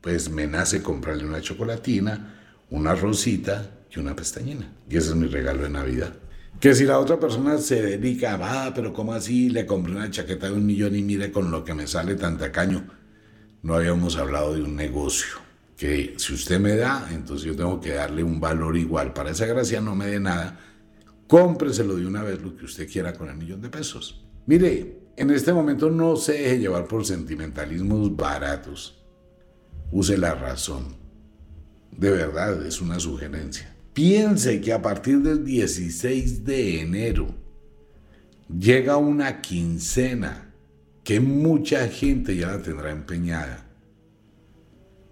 Pues 0.00 0.30
me 0.30 0.46
nace 0.46 0.84
comprarle 0.84 1.24
una 1.24 1.40
chocolatina, 1.40 2.62
una 2.70 2.94
rosita 2.94 3.86
y 3.90 3.98
una 3.98 4.14
pestañina. 4.14 4.72
Y 4.88 4.98
ese 4.98 5.08
es 5.08 5.16
mi 5.16 5.26
regalo 5.26 5.64
de 5.64 5.70
Navidad. 5.70 6.14
Que 6.60 6.76
si 6.76 6.84
la 6.84 7.00
otra 7.00 7.18
persona 7.18 7.58
se 7.58 7.82
dedica, 7.82 8.36
va, 8.36 8.72
pero 8.72 8.92
¿cómo 8.92 9.14
así? 9.14 9.50
Le 9.50 9.66
compré 9.66 9.96
una 9.96 10.12
chaqueta 10.12 10.46
de 10.46 10.52
un 10.52 10.64
millón 10.64 10.94
y 10.94 11.02
mire 11.02 11.32
con 11.32 11.50
lo 11.50 11.64
que 11.64 11.74
me 11.74 11.88
sale 11.88 12.14
tan 12.14 12.38
tacaño. 12.38 12.84
No 13.64 13.74
habíamos 13.74 14.14
hablado 14.16 14.54
de 14.54 14.62
un 14.62 14.76
negocio. 14.76 15.40
Que 15.76 16.14
si 16.18 16.34
usted 16.34 16.60
me 16.60 16.76
da, 16.76 17.08
entonces 17.10 17.44
yo 17.48 17.56
tengo 17.56 17.80
que 17.80 17.94
darle 17.94 18.22
un 18.22 18.38
valor 18.38 18.76
igual. 18.76 19.12
Para 19.12 19.32
esa 19.32 19.46
gracia 19.46 19.80
no 19.80 19.96
me 19.96 20.06
dé 20.06 20.20
nada. 20.20 20.56
Cómpreselo 21.26 21.96
de 21.96 22.06
una 22.06 22.22
vez 22.22 22.40
lo 22.40 22.56
que 22.56 22.66
usted 22.66 22.88
quiera 22.88 23.12
con 23.12 23.28
el 23.28 23.34
millón 23.34 23.60
de 23.60 23.70
pesos. 23.70 24.24
Mire, 24.46 25.01
en 25.16 25.30
este 25.30 25.52
momento 25.52 25.90
no 25.90 26.16
se 26.16 26.32
deje 26.32 26.58
llevar 26.58 26.86
por 26.86 27.04
sentimentalismos 27.04 28.16
baratos. 28.16 29.02
Use 29.90 30.16
la 30.16 30.34
razón. 30.34 30.96
De 31.90 32.10
verdad, 32.10 32.64
es 32.66 32.80
una 32.80 32.98
sugerencia. 32.98 33.76
Piense 33.92 34.60
que 34.60 34.72
a 34.72 34.80
partir 34.80 35.18
del 35.20 35.44
16 35.44 36.44
de 36.44 36.80
enero 36.80 37.34
llega 38.48 38.96
una 38.96 39.42
quincena 39.42 40.54
que 41.04 41.20
mucha 41.20 41.88
gente 41.88 42.36
ya 42.36 42.48
la 42.48 42.62
tendrá 42.62 42.90
empeñada 42.90 43.66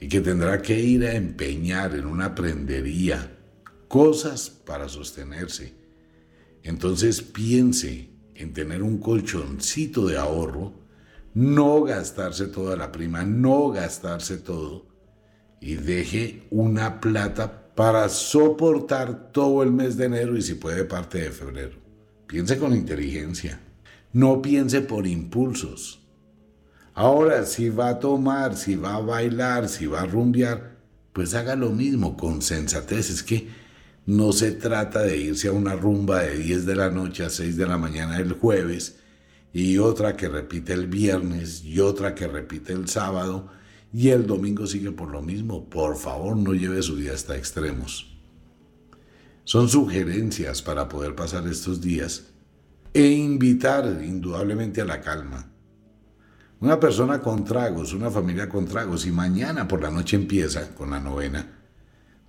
y 0.01 0.09
que 0.09 0.21
tendrá 0.21 0.63
que 0.63 0.81
ir 0.81 1.05
a 1.05 1.15
empeñar 1.15 1.95
en 1.95 2.07
una 2.07 2.35
prendería 2.35 3.37
cosas 3.89 4.49
para 4.49 4.89
sostenerse. 4.89 5.75
Entonces 6.63 7.21
piense 7.21 8.09
en 8.41 8.53
tener 8.53 8.83
un 8.83 8.99
colchoncito 8.99 10.07
de 10.07 10.17
ahorro, 10.17 10.73
no 11.35 11.83
gastarse 11.83 12.47
toda 12.47 12.77
la 12.77 12.91
prima, 12.91 13.23
no 13.25 13.69
gastarse 13.71 14.39
todo 14.39 14.87
y 15.61 15.75
deje 15.75 16.47
una 16.51 17.01
plata 17.01 17.73
para 17.75 18.09
soportar 18.09 19.31
todo 19.33 19.63
el 19.63 19.71
mes 19.73 19.97
de 19.97 20.07
enero 20.07 20.37
y 20.37 20.43
si 20.43 20.55
puede 20.55 20.85
parte 20.85 21.19
de 21.19 21.31
febrero. 21.31 21.77
Piense 22.27 22.59
con 22.59 22.75
inteligencia, 22.75 23.61
no 24.13 24.41
piense 24.41 24.81
por 24.81 25.07
impulsos. 25.07 26.01
Ahora, 26.95 27.45
si 27.45 27.69
va 27.69 27.91
a 27.91 27.99
tomar, 27.99 28.57
si 28.57 28.75
va 28.75 28.97
a 28.97 29.01
bailar, 29.01 29.69
si 29.69 29.87
va 29.87 30.03
a 30.03 30.07
rumbear, 30.07 30.79
pues 31.13 31.35
haga 31.35 31.57
lo 31.57 31.71
mismo 31.71 32.17
con 32.17 32.43
sensatez. 32.43 33.11
Es 33.11 33.23
que 33.23 33.49
no 34.07 34.33
se 34.33 34.53
trata 34.53 35.03
de 35.03 35.17
irse 35.19 35.49
a 35.49 35.53
una 35.53 35.75
rumba 35.75 36.23
de 36.23 36.39
10 36.39 36.67
de 36.67 36.77
la 36.77 36.91
noche 36.91 37.25
a 37.25 37.31
6 37.31 37.57
de 37.57 37.67
la 37.67 37.79
mañana 37.79 38.19
el 38.19 38.33
jueves 38.33 38.99
y 39.53 39.79
otra 39.79 40.17
que 40.17 40.29
repite 40.29 40.73
el 40.73 40.87
viernes 40.87 41.65
y 41.65 41.81
otra 41.81 42.15
que 42.15 42.27
repite 42.27 42.73
el 42.73 42.89
sábado 42.89 43.49
y 43.93 44.09
el 44.09 44.27
domingo 44.27 44.67
sigue 44.67 44.93
por 44.93 45.11
lo 45.11 45.21
mismo. 45.21 45.69
Por 45.69 45.97
favor, 45.97 46.37
no 46.37 46.55
lleve 46.55 46.83
su 46.83 46.97
día 46.97 47.13
hasta 47.13 47.37
extremos. 47.37 48.17
Son 49.45 49.69
sugerencias 49.69 50.63
para 50.63 50.89
poder 50.89 51.15
pasar 51.15 51.47
estos 51.49 51.81
días 51.81 52.29
e 52.95 53.07
invitar 53.07 54.01
indudablemente 54.05 54.81
a 54.81 54.85
la 54.85 55.01
calma. 55.01 55.51
Una 56.61 56.79
persona 56.79 57.21
con 57.21 57.45
tragos, 57.45 57.93
una 57.93 58.11
familia 58.11 58.49
con 58.49 58.67
tragos 58.67 59.07
y 59.07 59.11
mañana 59.11 59.67
por 59.67 59.83
la 59.83 59.91
noche 59.91 60.17
empieza 60.17 60.75
con 60.75 60.91
la 60.91 61.01
novena 61.01 61.60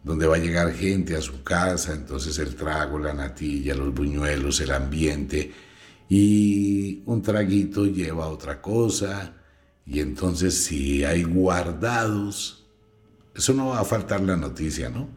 donde 0.04 0.26
va 0.26 0.36
a 0.36 0.40
llegar 0.40 0.74
gente 0.74 1.16
a 1.16 1.22
su 1.22 1.44
casa, 1.44 1.94
entonces 1.94 2.40
el 2.40 2.56
trago, 2.56 2.98
la 2.98 3.14
natilla, 3.14 3.76
los 3.76 3.94
buñuelos, 3.94 4.60
el 4.62 4.72
ambiente, 4.72 5.52
y 6.10 7.04
un 7.06 7.22
traguito 7.22 7.86
lleva 7.86 8.28
otra 8.28 8.62
cosa, 8.62 9.36
y 9.86 10.00
entonces 10.00 10.64
si 10.64 11.04
hay 11.04 11.24
guardados, 11.24 12.66
eso 13.36 13.54
no 13.54 13.68
va 13.68 13.80
a 13.80 13.86
faltar 13.86 14.22
la 14.22 14.36
noticia, 14.36 14.90
¿no? 14.90 15.10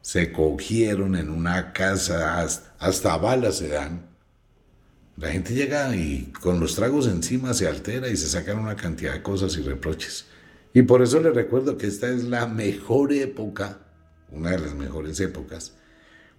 Se 0.00 0.32
cogieron 0.32 1.16
en 1.16 1.30
una 1.30 1.72
casa, 1.72 2.40
hasta, 2.78 3.16
balas 3.16 3.58
se 3.58 3.68
dan. 3.68 4.10
La 5.16 5.30
gente 5.30 5.54
llega 5.54 5.94
y 5.94 6.32
con 6.40 6.60
los 6.60 6.74
tragos 6.74 7.06
encima 7.06 7.54
se 7.54 7.68
altera 7.68 8.08
y 8.08 8.16
se 8.16 8.28
sacan 8.28 8.58
una 8.58 8.76
cantidad 8.76 9.12
de 9.12 9.22
cosas 9.22 9.56
y 9.56 9.62
reproches. 9.62 10.26
Y 10.74 10.82
por 10.82 11.02
eso 11.02 11.20
les 11.20 11.34
recuerdo 11.34 11.78
que 11.78 11.86
esta 11.86 12.08
es 12.08 12.24
la 12.24 12.46
mejor 12.46 13.12
época 13.12 13.83
una 14.30 14.50
de 14.50 14.58
las 14.58 14.74
mejores 14.74 15.20
épocas, 15.20 15.74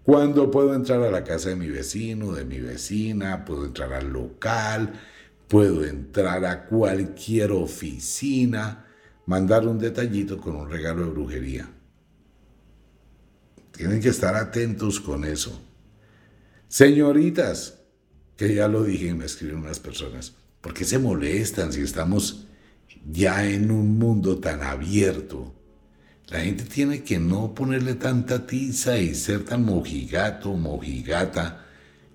cuando 0.03 0.51
puedo 0.51 0.75
entrar 0.75 1.01
a 1.01 1.09
la 1.09 1.23
casa 1.23 1.49
de 1.49 1.55
mi 1.55 1.67
vecino, 1.67 2.31
de 2.31 2.45
mi 2.45 2.59
vecina, 2.59 3.43
puedo 3.43 3.65
entrar 3.65 3.91
al 3.93 4.13
local, 4.13 4.93
puedo 5.47 5.83
entrar 5.83 6.45
a 6.45 6.65
cualquier 6.65 7.51
oficina, 7.51 8.85
mandar 9.25 9.67
un 9.67 9.79
detallito 9.79 10.39
con 10.39 10.55
un 10.55 10.69
regalo 10.69 11.05
de 11.05 11.11
brujería. 11.11 11.69
Tienen 13.71 13.99
que 13.99 14.09
estar 14.09 14.35
atentos 14.35 14.99
con 14.99 15.25
eso. 15.25 15.59
Señoritas, 16.67 17.79
que 18.37 18.53
ya 18.53 18.67
lo 18.67 18.83
dije, 18.83 19.13
me 19.13 19.25
escriben 19.25 19.57
unas 19.57 19.79
personas, 19.79 20.35
¿por 20.61 20.73
qué 20.73 20.85
se 20.85 20.99
molestan 20.99 21.73
si 21.73 21.81
estamos 21.81 22.47
ya 23.09 23.47
en 23.47 23.71
un 23.71 23.97
mundo 23.97 24.37
tan 24.37 24.61
abierto? 24.61 25.53
La 26.27 26.39
gente 26.39 26.63
tiene 26.63 27.03
que 27.03 27.19
no 27.19 27.53
ponerle 27.53 27.93
tanta 27.93 28.47
tiza 28.47 28.97
y 28.97 29.13
ser 29.13 29.45
tan 29.45 29.63
mojigato, 29.63 30.53
mojigata, 30.53 31.65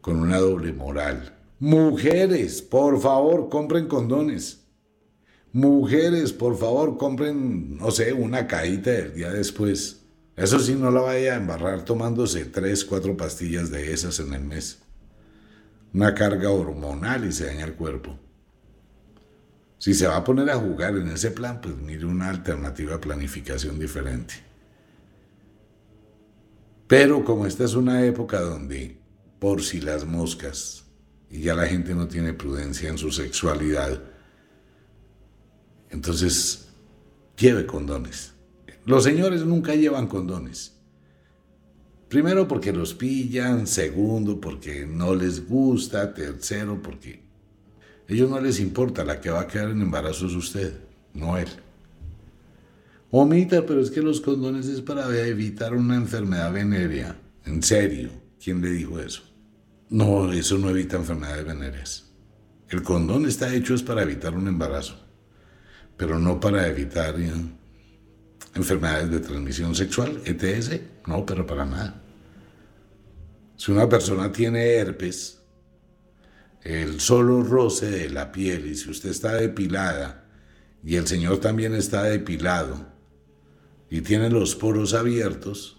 con 0.00 0.16
una 0.16 0.38
doble 0.38 0.72
moral. 0.72 1.36
Mujeres, 1.60 2.60
por 2.60 3.00
favor, 3.00 3.48
compren 3.48 3.86
condones. 3.86 4.62
Mujeres, 5.52 6.32
por 6.32 6.56
favor, 6.56 6.96
compren, 6.96 7.76
no 7.76 7.90
sé, 7.90 8.12
una 8.12 8.46
caída 8.46 8.92
del 8.92 9.14
día 9.14 9.30
después. 9.30 10.00
Eso 10.36 10.58
sí, 10.58 10.74
no 10.74 10.90
la 10.90 11.02
vaya 11.02 11.34
a 11.34 11.36
embarrar 11.36 11.84
tomándose 11.84 12.46
tres, 12.46 12.84
cuatro 12.84 13.16
pastillas 13.16 13.70
de 13.70 13.92
esas 13.92 14.18
en 14.20 14.32
el 14.32 14.42
mes. 14.42 14.78
Una 15.92 16.14
carga 16.14 16.50
hormonal 16.50 17.26
y 17.26 17.32
se 17.32 17.46
daña 17.46 17.64
el 17.64 17.74
cuerpo. 17.74 18.18
Si 19.80 19.94
se 19.94 20.06
va 20.06 20.16
a 20.16 20.24
poner 20.24 20.50
a 20.50 20.56
jugar 20.56 20.94
en 20.98 21.08
ese 21.08 21.30
plan, 21.30 21.58
pues 21.62 21.74
mire 21.78 22.04
una 22.04 22.28
alternativa 22.28 22.92
de 22.92 22.98
planificación 22.98 23.78
diferente. 23.78 24.34
Pero 26.86 27.24
como 27.24 27.46
esta 27.46 27.64
es 27.64 27.72
una 27.72 28.04
época 28.04 28.40
donde, 28.40 29.00
por 29.38 29.62
si 29.62 29.80
las 29.80 30.04
moscas, 30.04 30.84
y 31.30 31.40
ya 31.40 31.54
la 31.54 31.66
gente 31.66 31.94
no 31.94 32.08
tiene 32.08 32.34
prudencia 32.34 32.90
en 32.90 32.98
su 32.98 33.10
sexualidad, 33.10 34.02
entonces 35.88 36.68
lleve 37.38 37.64
condones. 37.64 38.34
Los 38.84 39.04
señores 39.04 39.46
nunca 39.46 39.74
llevan 39.74 40.08
condones. 40.08 40.76
Primero 42.10 42.46
porque 42.46 42.74
los 42.74 42.92
pillan, 42.92 43.66
segundo 43.66 44.42
porque 44.42 44.84
no 44.84 45.14
les 45.14 45.48
gusta, 45.48 46.12
tercero 46.12 46.82
porque 46.82 47.29
ellos 48.10 48.28
no 48.28 48.40
les 48.40 48.58
importa, 48.58 49.04
la 49.04 49.20
que 49.20 49.30
va 49.30 49.42
a 49.42 49.46
quedar 49.46 49.70
en 49.70 49.82
embarazo 49.82 50.26
es 50.26 50.32
usted, 50.32 50.74
no 51.14 51.38
él. 51.38 51.48
Omita, 53.12 53.64
pero 53.64 53.80
es 53.80 53.90
que 53.90 54.02
los 54.02 54.20
condones 54.20 54.66
es 54.66 54.80
para 54.80 55.16
evitar 55.26 55.74
una 55.74 55.94
enfermedad 55.94 56.52
venérea. 56.52 57.16
En 57.44 57.62
serio, 57.62 58.10
¿quién 58.42 58.60
le 58.60 58.70
dijo 58.70 58.98
eso? 58.98 59.22
No, 59.88 60.32
eso 60.32 60.58
no 60.58 60.70
evita 60.70 60.96
enfermedades 60.96 61.44
venéreas. 61.44 62.10
El 62.68 62.82
condón 62.82 63.26
está 63.26 63.52
hecho 63.54 63.74
es 63.74 63.82
para 63.82 64.02
evitar 64.02 64.34
un 64.34 64.46
embarazo, 64.46 64.96
pero 65.96 66.18
no 66.18 66.38
para 66.38 66.66
evitar 66.66 67.14
eh, 67.20 67.32
enfermedades 68.54 69.10
de 69.10 69.20
transmisión 69.20 69.74
sexual, 69.74 70.20
ETS, 70.24 70.80
no, 71.06 71.24
pero 71.24 71.46
para 71.46 71.64
nada. 71.64 72.02
Si 73.56 73.72
una 73.72 73.88
persona 73.88 74.32
tiene 74.32 74.74
herpes, 74.74 75.39
el 76.62 77.00
solo 77.00 77.42
roce 77.42 77.90
de 77.90 78.10
la 78.10 78.32
piel 78.32 78.66
y 78.66 78.74
si 78.74 78.90
usted 78.90 79.10
está 79.10 79.34
depilada 79.34 80.26
y 80.84 80.96
el 80.96 81.06
Señor 81.06 81.38
también 81.38 81.74
está 81.74 82.02
depilado 82.02 82.86
y 83.88 84.02
tiene 84.02 84.30
los 84.30 84.54
poros 84.54 84.94
abiertos, 84.94 85.78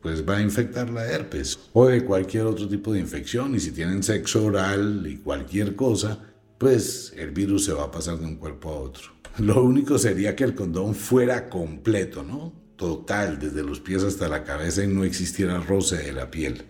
pues 0.00 0.28
va 0.28 0.38
a 0.38 0.42
infectar 0.42 0.90
la 0.90 1.06
herpes 1.06 1.58
o 1.72 1.86
de 1.86 2.04
cualquier 2.04 2.44
otro 2.44 2.68
tipo 2.68 2.92
de 2.92 3.00
infección 3.00 3.54
y 3.54 3.60
si 3.60 3.72
tienen 3.72 4.02
sexo 4.02 4.44
oral 4.44 5.06
y 5.06 5.18
cualquier 5.18 5.76
cosa, 5.76 6.18
pues 6.58 7.12
el 7.16 7.30
virus 7.30 7.66
se 7.66 7.72
va 7.72 7.84
a 7.84 7.90
pasar 7.90 8.18
de 8.18 8.26
un 8.26 8.36
cuerpo 8.36 8.70
a 8.70 8.80
otro. 8.80 9.12
Lo 9.38 9.62
único 9.62 9.98
sería 9.98 10.36
que 10.36 10.44
el 10.44 10.54
condón 10.54 10.94
fuera 10.94 11.48
completo, 11.48 12.22
¿no? 12.22 12.52
Total, 12.76 13.38
desde 13.38 13.62
los 13.62 13.80
pies 13.80 14.02
hasta 14.02 14.28
la 14.28 14.42
cabeza 14.42 14.82
y 14.82 14.88
no 14.88 15.04
existiera 15.04 15.58
roce 15.60 15.96
de 15.96 16.12
la 16.12 16.30
piel. 16.30 16.62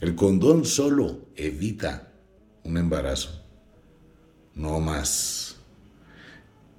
El 0.00 0.14
condón 0.14 0.64
solo 0.64 1.28
evita 1.36 2.09
un 2.70 2.78
embarazo, 2.78 3.42
no 4.54 4.80
más. 4.80 5.56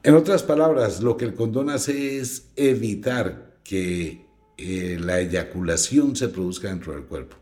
En 0.03 0.15
otras 0.15 0.41
palabras, 0.41 1.01
lo 1.01 1.17
que 1.17 1.25
el 1.25 1.35
condón 1.35 1.69
hace 1.69 2.17
es 2.17 2.47
evitar 2.55 3.57
que 3.63 4.25
eh, 4.57 4.97
la 4.99 5.19
eyaculación 5.19 6.15
se 6.15 6.29
produzca 6.29 6.69
dentro 6.69 6.93
del 6.93 7.03
cuerpo, 7.03 7.37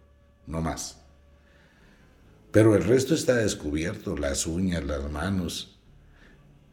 no 0.48 0.62
más. 0.62 0.98
Pero 2.51 2.75
el 2.75 2.84
resto 2.84 3.13
está 3.13 3.36
descubierto, 3.36 4.18
las 4.18 4.48
uñas, 4.48 4.84
las 4.84 5.10
manos. 5.12 5.79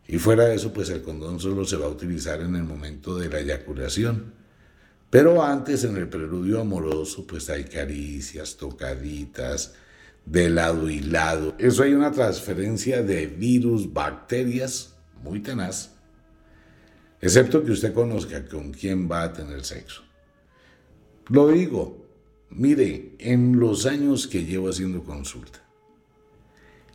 Y 0.09 0.19
fuera 0.19 0.45
de 0.47 0.55
eso, 0.55 0.73
pues 0.73 0.89
el 0.89 1.03
condón 1.03 1.39
solo 1.39 1.65
se 1.65 1.77
va 1.77 1.87
a 1.87 1.91
utilizar 1.91 2.41
en 2.41 2.57
el 2.57 2.65
momento 2.65 3.19
de 3.19 3.29
la 3.29 3.41
eyaculación. 3.41 4.33
Pero 5.11 5.43
antes, 5.43 5.85
en 5.85 5.97
el 5.97 6.09
preludio 6.09 6.61
amoroso, 6.61 7.27
pues 7.27 7.51
hay 7.51 7.65
caricias, 7.65 8.57
tocaditas, 8.57 9.75
de 10.27 10.51
lado 10.51 10.91
y 10.91 11.01
lado. 11.01 11.55
Eso 11.59 11.85
hay 11.85 11.95
una 11.95 12.11
transferencia 12.11 13.03
de 13.03 13.27
virus, 13.29 13.93
bacterias, 13.93 14.95
muy 15.23 15.41
tenaz. 15.41 15.93
Excepto 17.21 17.65
que 17.65 17.73
usted 17.73 17.95
conozca 17.95 18.45
con 18.45 18.73
quién 18.73 19.11
va 19.11 19.23
a 19.23 19.33
tener 19.33 19.65
sexo. 19.65 20.03
Lo 21.29 21.49
digo, 21.49 22.07
mire, 22.51 23.15
en 23.19 23.59
los 23.59 23.87
años 23.87 24.27
que 24.27 24.45
llevo 24.45 24.69
haciendo 24.69 25.03
consulta, 25.03 25.61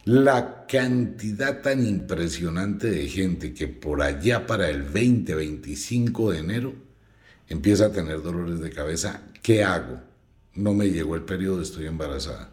la 0.06 0.66
cantidad 0.68 1.62
tan 1.62 1.86
impresionante 1.86 2.90
de 2.90 3.08
gente 3.08 3.54
que 3.54 3.68
por 3.68 4.02
allá 4.02 4.48
para 4.48 4.70
el 4.70 4.92
20-25 4.92 6.32
de 6.32 6.40
enero 6.40 6.74
empieza 7.48 7.88
a 7.88 7.92
tener 7.92 8.22
dolores 8.22 8.60
de 8.60 8.72
cabeza, 8.72 9.22
¿qué 9.42 9.64
hago? 9.64 10.02
No 10.56 10.74
me 10.74 10.90
llegó 10.90 11.16
el 11.16 11.24
periodo, 11.24 11.62
estoy 11.62 11.86
embarazada. 11.86 12.50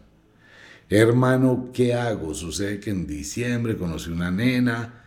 Hermano, 0.91 1.69
¿qué 1.71 1.93
hago? 1.93 2.33
Sucede 2.33 2.79
que 2.79 2.89
en 2.89 3.05
diciembre 3.05 3.77
conocí 3.77 4.09
una 4.09 4.31
nena 4.31 5.03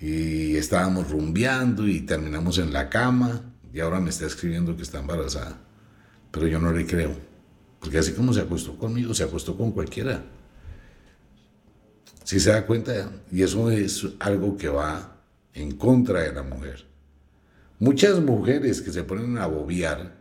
y 0.00 0.56
estábamos 0.56 1.08
rumbeando 1.08 1.86
y 1.86 2.00
terminamos 2.00 2.58
en 2.58 2.72
la 2.72 2.90
cama 2.90 3.40
y 3.72 3.78
ahora 3.78 4.00
me 4.00 4.10
está 4.10 4.26
escribiendo 4.26 4.76
que 4.76 4.82
está 4.82 4.98
embarazada. 4.98 5.56
Pero 6.32 6.48
yo 6.48 6.58
no 6.58 6.72
le 6.72 6.84
creo, 6.84 7.12
porque 7.78 7.98
así 7.98 8.12
como 8.12 8.32
se 8.32 8.40
acostó 8.40 8.76
conmigo, 8.76 9.14
se 9.14 9.22
acostó 9.22 9.56
con 9.56 9.70
cualquiera. 9.70 10.24
Si 12.24 12.40
se 12.40 12.50
da 12.50 12.66
cuenta, 12.66 13.12
y 13.30 13.42
eso 13.42 13.70
es 13.70 14.04
algo 14.18 14.56
que 14.56 14.68
va 14.68 15.16
en 15.54 15.76
contra 15.76 16.22
de 16.22 16.32
la 16.32 16.42
mujer. 16.42 16.86
Muchas 17.78 18.20
mujeres 18.20 18.82
que 18.82 18.90
se 18.90 19.04
ponen 19.04 19.38
a 19.38 19.46
bobear 19.46 20.19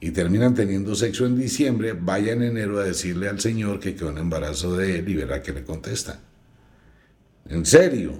y 0.00 0.12
terminan 0.12 0.54
teniendo 0.54 0.94
sexo 0.94 1.26
en 1.26 1.36
diciembre, 1.36 1.92
vayan 1.92 2.42
en 2.42 2.52
enero 2.52 2.80
a 2.80 2.84
decirle 2.84 3.28
al 3.28 3.38
Señor 3.38 3.78
que 3.78 3.94
quedó 3.94 4.10
en 4.10 4.18
embarazo 4.18 4.74
de 4.76 4.98
él 4.98 5.08
y 5.08 5.14
verá 5.14 5.42
que 5.42 5.52
le 5.52 5.62
contesta. 5.62 6.20
¿En 7.46 7.66
serio? 7.66 8.18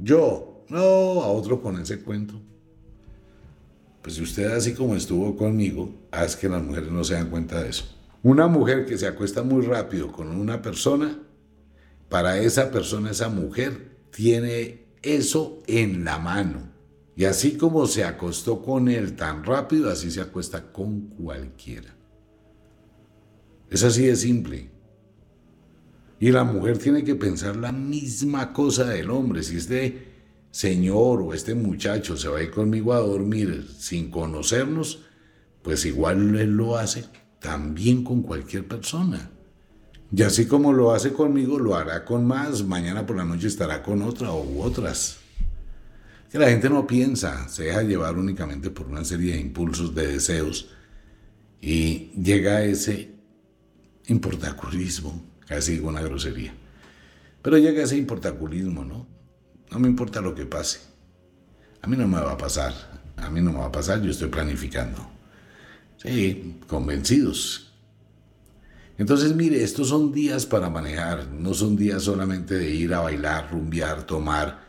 Yo, 0.00 0.64
no, 0.68 0.78
a 1.22 1.26
otro 1.26 1.60
con 1.60 1.80
ese 1.80 2.00
cuento. 2.00 2.40
Pues 4.02 4.14
si 4.14 4.22
usted 4.22 4.52
así 4.52 4.72
como 4.72 4.94
estuvo 4.94 5.36
conmigo, 5.36 5.92
haz 6.12 6.36
que 6.36 6.48
las 6.48 6.62
mujeres 6.62 6.90
no 6.90 7.02
se 7.02 7.14
dan 7.14 7.28
cuenta 7.28 7.60
de 7.60 7.70
eso. 7.70 7.84
Una 8.22 8.46
mujer 8.46 8.86
que 8.86 8.96
se 8.96 9.06
acuesta 9.06 9.42
muy 9.42 9.66
rápido 9.66 10.12
con 10.12 10.28
una 10.28 10.62
persona 10.62 11.18
para 12.08 12.38
esa 12.38 12.70
persona, 12.70 13.10
esa 13.10 13.28
mujer, 13.28 13.96
tiene 14.10 14.84
eso 15.02 15.62
en 15.66 16.04
la 16.04 16.18
mano. 16.18 16.69
Y 17.20 17.26
así 17.26 17.58
como 17.58 17.86
se 17.86 18.02
acostó 18.02 18.62
con 18.62 18.88
él 18.88 19.14
tan 19.14 19.44
rápido, 19.44 19.90
así 19.90 20.10
se 20.10 20.22
acuesta 20.22 20.72
con 20.72 21.08
cualquiera. 21.08 21.94
Es 23.68 23.84
así 23.84 24.06
de 24.06 24.16
simple. 24.16 24.70
Y 26.18 26.30
la 26.30 26.44
mujer 26.44 26.78
tiene 26.78 27.04
que 27.04 27.14
pensar 27.16 27.56
la 27.56 27.72
misma 27.72 28.54
cosa 28.54 28.84
del 28.84 29.10
hombre. 29.10 29.42
Si 29.42 29.58
este 29.58 30.14
señor 30.50 31.20
o 31.20 31.34
este 31.34 31.54
muchacho 31.54 32.16
se 32.16 32.26
va 32.26 32.38
a 32.38 32.42
ir 32.42 32.50
conmigo 32.50 32.94
a 32.94 33.00
dormir 33.00 33.68
sin 33.78 34.10
conocernos, 34.10 35.04
pues 35.60 35.84
igual 35.84 36.34
él 36.38 36.56
lo 36.56 36.78
hace 36.78 37.04
también 37.38 38.02
con 38.02 38.22
cualquier 38.22 38.66
persona. 38.66 39.30
Y 40.10 40.22
así 40.22 40.46
como 40.46 40.72
lo 40.72 40.92
hace 40.92 41.12
conmigo, 41.12 41.58
lo 41.58 41.74
hará 41.74 42.02
con 42.06 42.24
más. 42.24 42.64
Mañana 42.64 43.04
por 43.04 43.16
la 43.16 43.26
noche 43.26 43.48
estará 43.48 43.82
con 43.82 44.00
otra 44.00 44.32
u 44.32 44.62
otras. 44.62 45.18
Que 46.30 46.38
la 46.38 46.48
gente 46.48 46.70
no 46.70 46.86
piensa, 46.86 47.48
se 47.48 47.64
deja 47.64 47.82
llevar 47.82 48.16
únicamente 48.16 48.70
por 48.70 48.86
una 48.86 49.04
serie 49.04 49.32
de 49.32 49.40
impulsos, 49.40 49.94
de 49.94 50.06
deseos. 50.06 50.70
Y 51.60 52.12
llega 52.20 52.58
a 52.58 52.64
ese 52.64 53.14
importaculismo, 54.06 55.22
casi 55.46 55.80
una 55.80 56.00
grosería. 56.00 56.54
Pero 57.42 57.58
llega 57.58 57.82
ese 57.82 57.96
importaculismo, 57.96 58.84
¿no? 58.84 59.06
No 59.70 59.78
me 59.78 59.88
importa 59.88 60.20
lo 60.20 60.34
que 60.34 60.46
pase. 60.46 60.80
A 61.82 61.86
mí 61.86 61.96
no 61.96 62.06
me 62.06 62.20
va 62.20 62.32
a 62.32 62.38
pasar. 62.38 62.72
A 63.16 63.28
mí 63.28 63.40
no 63.40 63.52
me 63.52 63.58
va 63.58 63.66
a 63.66 63.72
pasar, 63.72 64.00
yo 64.00 64.10
estoy 64.10 64.28
planificando. 64.28 65.10
Sí, 65.96 66.60
convencidos 66.66 67.70
entonces, 69.00 69.34
mire, 69.34 69.62
estos 69.62 69.88
son 69.88 70.12
días 70.12 70.44
para 70.44 70.68
manejar, 70.68 71.26
no 71.28 71.54
son 71.54 71.74
días 71.74 72.02
solamente 72.02 72.58
de 72.58 72.68
ir 72.68 72.92
a 72.92 73.00
bailar, 73.00 73.50
rumbear, 73.50 74.02
tomar. 74.02 74.68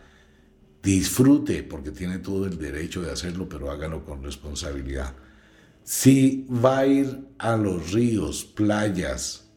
Disfrute, 0.84 1.64
porque 1.64 1.92
tiene 1.92 2.18
todo 2.20 2.46
el 2.46 2.58
derecho 2.58 3.02
de 3.02 3.12
hacerlo, 3.12 3.48
pero 3.48 3.70
hágalo 3.70 4.04
con 4.04 4.24
responsabilidad. 4.24 5.14
Si 5.84 6.48
va 6.50 6.80
a 6.80 6.88
ir 6.88 7.28
a 7.38 7.56
los 7.56 7.92
ríos, 7.92 8.46
playas, 8.46 9.52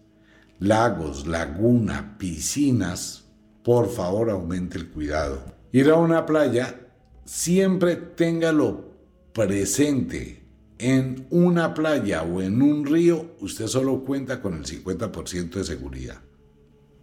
lagos, 0.58 1.26
laguna, 1.26 2.16
piscinas, 2.18 3.24
por 3.62 3.90
favor 3.90 4.30
aumente 4.30 4.78
el 4.78 4.90
cuidado. 4.90 5.42
Ir 5.72 5.90
a 5.90 5.96
una 5.96 6.26
playa, 6.26 6.88
siempre 7.24 7.96
téngalo 7.96 8.92
presente 9.32 10.44
en 10.78 11.26
una 11.30 11.74
playa 11.74 12.22
o 12.22 12.42
en 12.42 12.60
un 12.60 12.84
río, 12.84 13.36
usted 13.40 13.66
solo 13.66 14.04
cuenta 14.04 14.40
con 14.40 14.54
el 14.54 14.64
50% 14.64 15.50
de 15.50 15.64
seguridad. 15.64 16.20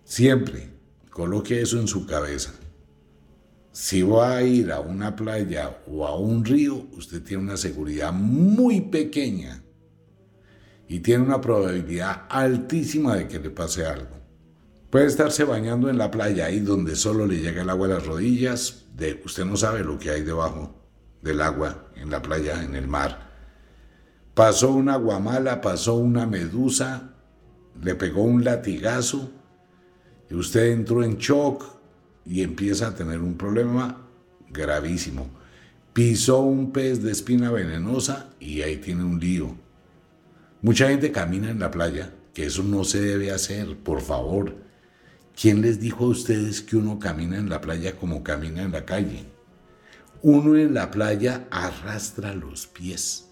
Siempre 0.03 0.69
coloque 1.09 1.61
eso 1.61 1.79
en 1.79 1.87
su 1.87 2.05
cabeza. 2.05 2.53
Si 3.71 4.01
va 4.01 4.37
a 4.37 4.43
ir 4.43 4.71
a 4.71 4.81
una 4.81 5.15
playa 5.15 5.81
o 5.87 6.05
a 6.05 6.17
un 6.17 6.43
río, 6.43 6.87
usted 6.97 7.23
tiene 7.23 7.43
una 7.43 7.57
seguridad 7.57 8.11
muy 8.11 8.81
pequeña 8.81 9.63
y 10.87 10.99
tiene 10.99 11.23
una 11.23 11.39
probabilidad 11.39 12.23
altísima 12.29 13.15
de 13.15 13.27
que 13.27 13.39
le 13.39 13.49
pase 13.49 13.85
algo. 13.85 14.19
Puede 14.89 15.05
estarse 15.05 15.45
bañando 15.45 15.89
en 15.89 15.97
la 15.97 16.11
playa 16.11 16.47
ahí 16.47 16.59
donde 16.59 16.97
solo 16.97 17.25
le 17.25 17.39
llega 17.39 17.61
el 17.61 17.69
agua 17.69 17.87
a 17.87 17.91
las 17.91 18.05
rodillas, 18.05 18.87
de, 18.93 19.21
usted 19.23 19.45
no 19.45 19.55
sabe 19.55 19.85
lo 19.85 19.97
que 19.97 20.09
hay 20.09 20.21
debajo 20.21 20.75
del 21.21 21.41
agua 21.41 21.91
en 21.95 22.09
la 22.09 22.21
playa, 22.21 22.61
en 22.61 22.75
el 22.75 22.87
mar 22.87 23.31
Pasó 24.33 24.71
una 24.71 24.95
guamala, 24.95 25.59
pasó 25.59 25.95
una 25.95 26.25
medusa, 26.25 27.13
le 27.81 27.95
pegó 27.95 28.23
un 28.23 28.45
latigazo 28.45 29.29
y 30.29 30.35
usted 30.35 30.71
entró 30.71 31.03
en 31.03 31.17
shock 31.17 31.80
y 32.25 32.41
empieza 32.41 32.87
a 32.87 32.95
tener 32.95 33.19
un 33.19 33.37
problema 33.37 34.07
gravísimo. 34.49 35.29
Pisó 35.93 36.39
un 36.39 36.71
pez 36.71 37.03
de 37.03 37.11
espina 37.11 37.51
venenosa 37.51 38.29
y 38.39 38.61
ahí 38.61 38.77
tiene 38.77 39.03
un 39.03 39.19
lío. 39.19 39.55
Mucha 40.61 40.89
gente 40.89 41.11
camina 41.11 41.49
en 41.49 41.59
la 41.59 41.71
playa, 41.71 42.13
que 42.33 42.45
eso 42.45 42.63
no 42.63 42.83
se 42.83 43.01
debe 43.01 43.31
hacer, 43.31 43.77
por 43.77 44.01
favor. 44.01 44.55
¿Quién 45.39 45.61
les 45.61 45.79
dijo 45.79 46.05
a 46.05 46.09
ustedes 46.09 46.61
que 46.61 46.77
uno 46.77 46.99
camina 46.99 47.37
en 47.37 47.49
la 47.49 47.61
playa 47.61 47.95
como 47.95 48.23
camina 48.23 48.61
en 48.61 48.71
la 48.71 48.85
calle? 48.85 49.25
Uno 50.21 50.55
en 50.55 50.73
la 50.73 50.91
playa 50.91 51.47
arrastra 51.49 52.33
los 52.33 52.67
pies. 52.67 53.27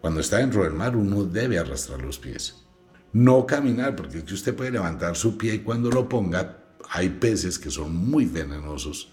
Cuando 0.00 0.20
está 0.20 0.38
dentro 0.38 0.64
del 0.64 0.72
mar 0.72 0.96
uno 0.96 1.24
debe 1.24 1.58
arrastrar 1.58 2.02
los 2.02 2.18
pies. 2.18 2.56
No 3.12 3.46
caminar, 3.46 3.96
porque 3.96 4.18
usted 4.18 4.54
puede 4.54 4.70
levantar 4.70 5.16
su 5.16 5.36
pie 5.36 5.54
y 5.54 5.58
cuando 5.60 5.90
lo 5.90 6.08
ponga 6.08 6.59
hay 6.90 7.08
peces 7.08 7.58
que 7.58 7.70
son 7.70 7.94
muy 7.94 8.26
venenosos, 8.26 9.12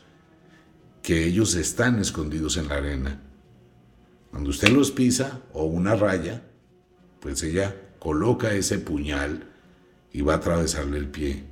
que 1.02 1.26
ellos 1.26 1.56
están 1.56 2.00
escondidos 2.00 2.58
en 2.58 2.68
la 2.68 2.76
arena. 2.76 3.22
Cuando 4.32 4.50
usted 4.50 4.70
los 4.70 4.92
pisa 4.92 5.42
o 5.54 5.66
una 5.66 5.96
raya, 5.96 6.44
pues 7.20 7.42
ella 7.44 7.76
coloca 8.00 8.54
ese 8.54 8.80
puñal 8.80 9.50
y 10.12 10.22
va 10.22 10.34
a 10.34 10.38
atravesarle 10.38 10.98
el 10.98 11.08
pie. 11.08 11.46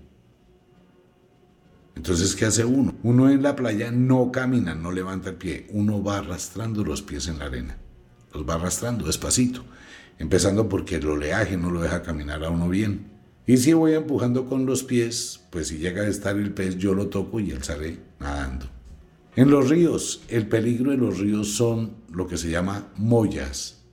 Entonces, 1.95 2.35
¿qué 2.35 2.45
hace 2.45 2.65
uno? 2.65 2.95
Uno 3.03 3.29
en 3.29 3.41
la 3.41 3.55
playa 3.55 3.91
no 3.91 4.31
camina, 4.31 4.75
no 4.75 4.91
levanta 4.91 5.29
el 5.29 5.35
pie, 5.35 5.67
uno 5.69 6.03
va 6.03 6.17
arrastrando 6.17 6.83
los 6.83 7.01
pies 7.01 7.27
en 7.27 7.39
la 7.39 7.45
arena 7.45 7.77
los 8.35 8.47
va 8.47 8.55
arrastrando 8.55 9.05
despacito, 9.05 9.63
empezando 10.19 10.69
porque 10.69 10.95
el 10.95 11.07
oleaje 11.07 11.57
no 11.57 11.71
lo 11.71 11.81
deja 11.81 12.03
caminar 12.03 12.43
a 12.43 12.49
uno 12.49 12.69
bien. 12.69 13.14
Y 13.47 13.57
si 13.57 13.73
voy 13.73 13.93
empujando 13.93 14.45
con 14.45 14.65
los 14.65 14.83
pies, 14.83 15.41
pues 15.51 15.67
si 15.67 15.77
llega 15.77 16.01
a 16.03 16.07
estar 16.07 16.37
el 16.37 16.51
pez, 16.53 16.77
yo 16.77 16.93
lo 16.93 17.07
toco 17.07 17.39
y 17.39 17.51
él 17.51 17.63
sale 17.63 17.99
nadando. 18.19 18.65
En 19.35 19.51
los 19.51 19.69
ríos, 19.69 20.23
el 20.29 20.47
peligro 20.47 20.91
de 20.91 20.97
los 20.97 21.19
ríos 21.19 21.51
son 21.51 21.93
lo 22.11 22.27
que 22.27 22.37
se 22.37 22.49
llama 22.49 22.87
mollas. 22.95 23.83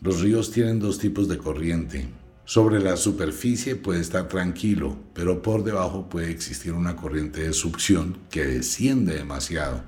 Los 0.00 0.20
ríos 0.20 0.50
tienen 0.50 0.78
dos 0.78 0.98
tipos 0.98 1.28
de 1.28 1.38
corriente. 1.38 2.08
Sobre 2.44 2.80
la 2.80 2.96
superficie 2.96 3.76
puede 3.76 4.00
estar 4.00 4.28
tranquilo, 4.28 4.96
pero 5.14 5.40
por 5.42 5.64
debajo 5.64 6.08
puede 6.08 6.30
existir 6.30 6.72
una 6.72 6.96
corriente 6.96 7.42
de 7.42 7.52
succión 7.52 8.18
que 8.30 8.44
desciende 8.44 9.14
demasiado. 9.14 9.82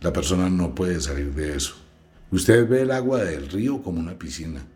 La 0.00 0.12
persona 0.12 0.48
no 0.48 0.74
puede 0.74 1.00
salir 1.00 1.34
de 1.34 1.56
eso. 1.56 1.74
Usted 2.30 2.68
ve 2.68 2.82
el 2.82 2.90
agua 2.90 3.24
del 3.24 3.48
río 3.48 3.82
como 3.82 4.00
una 4.00 4.18
piscina, 4.18 4.66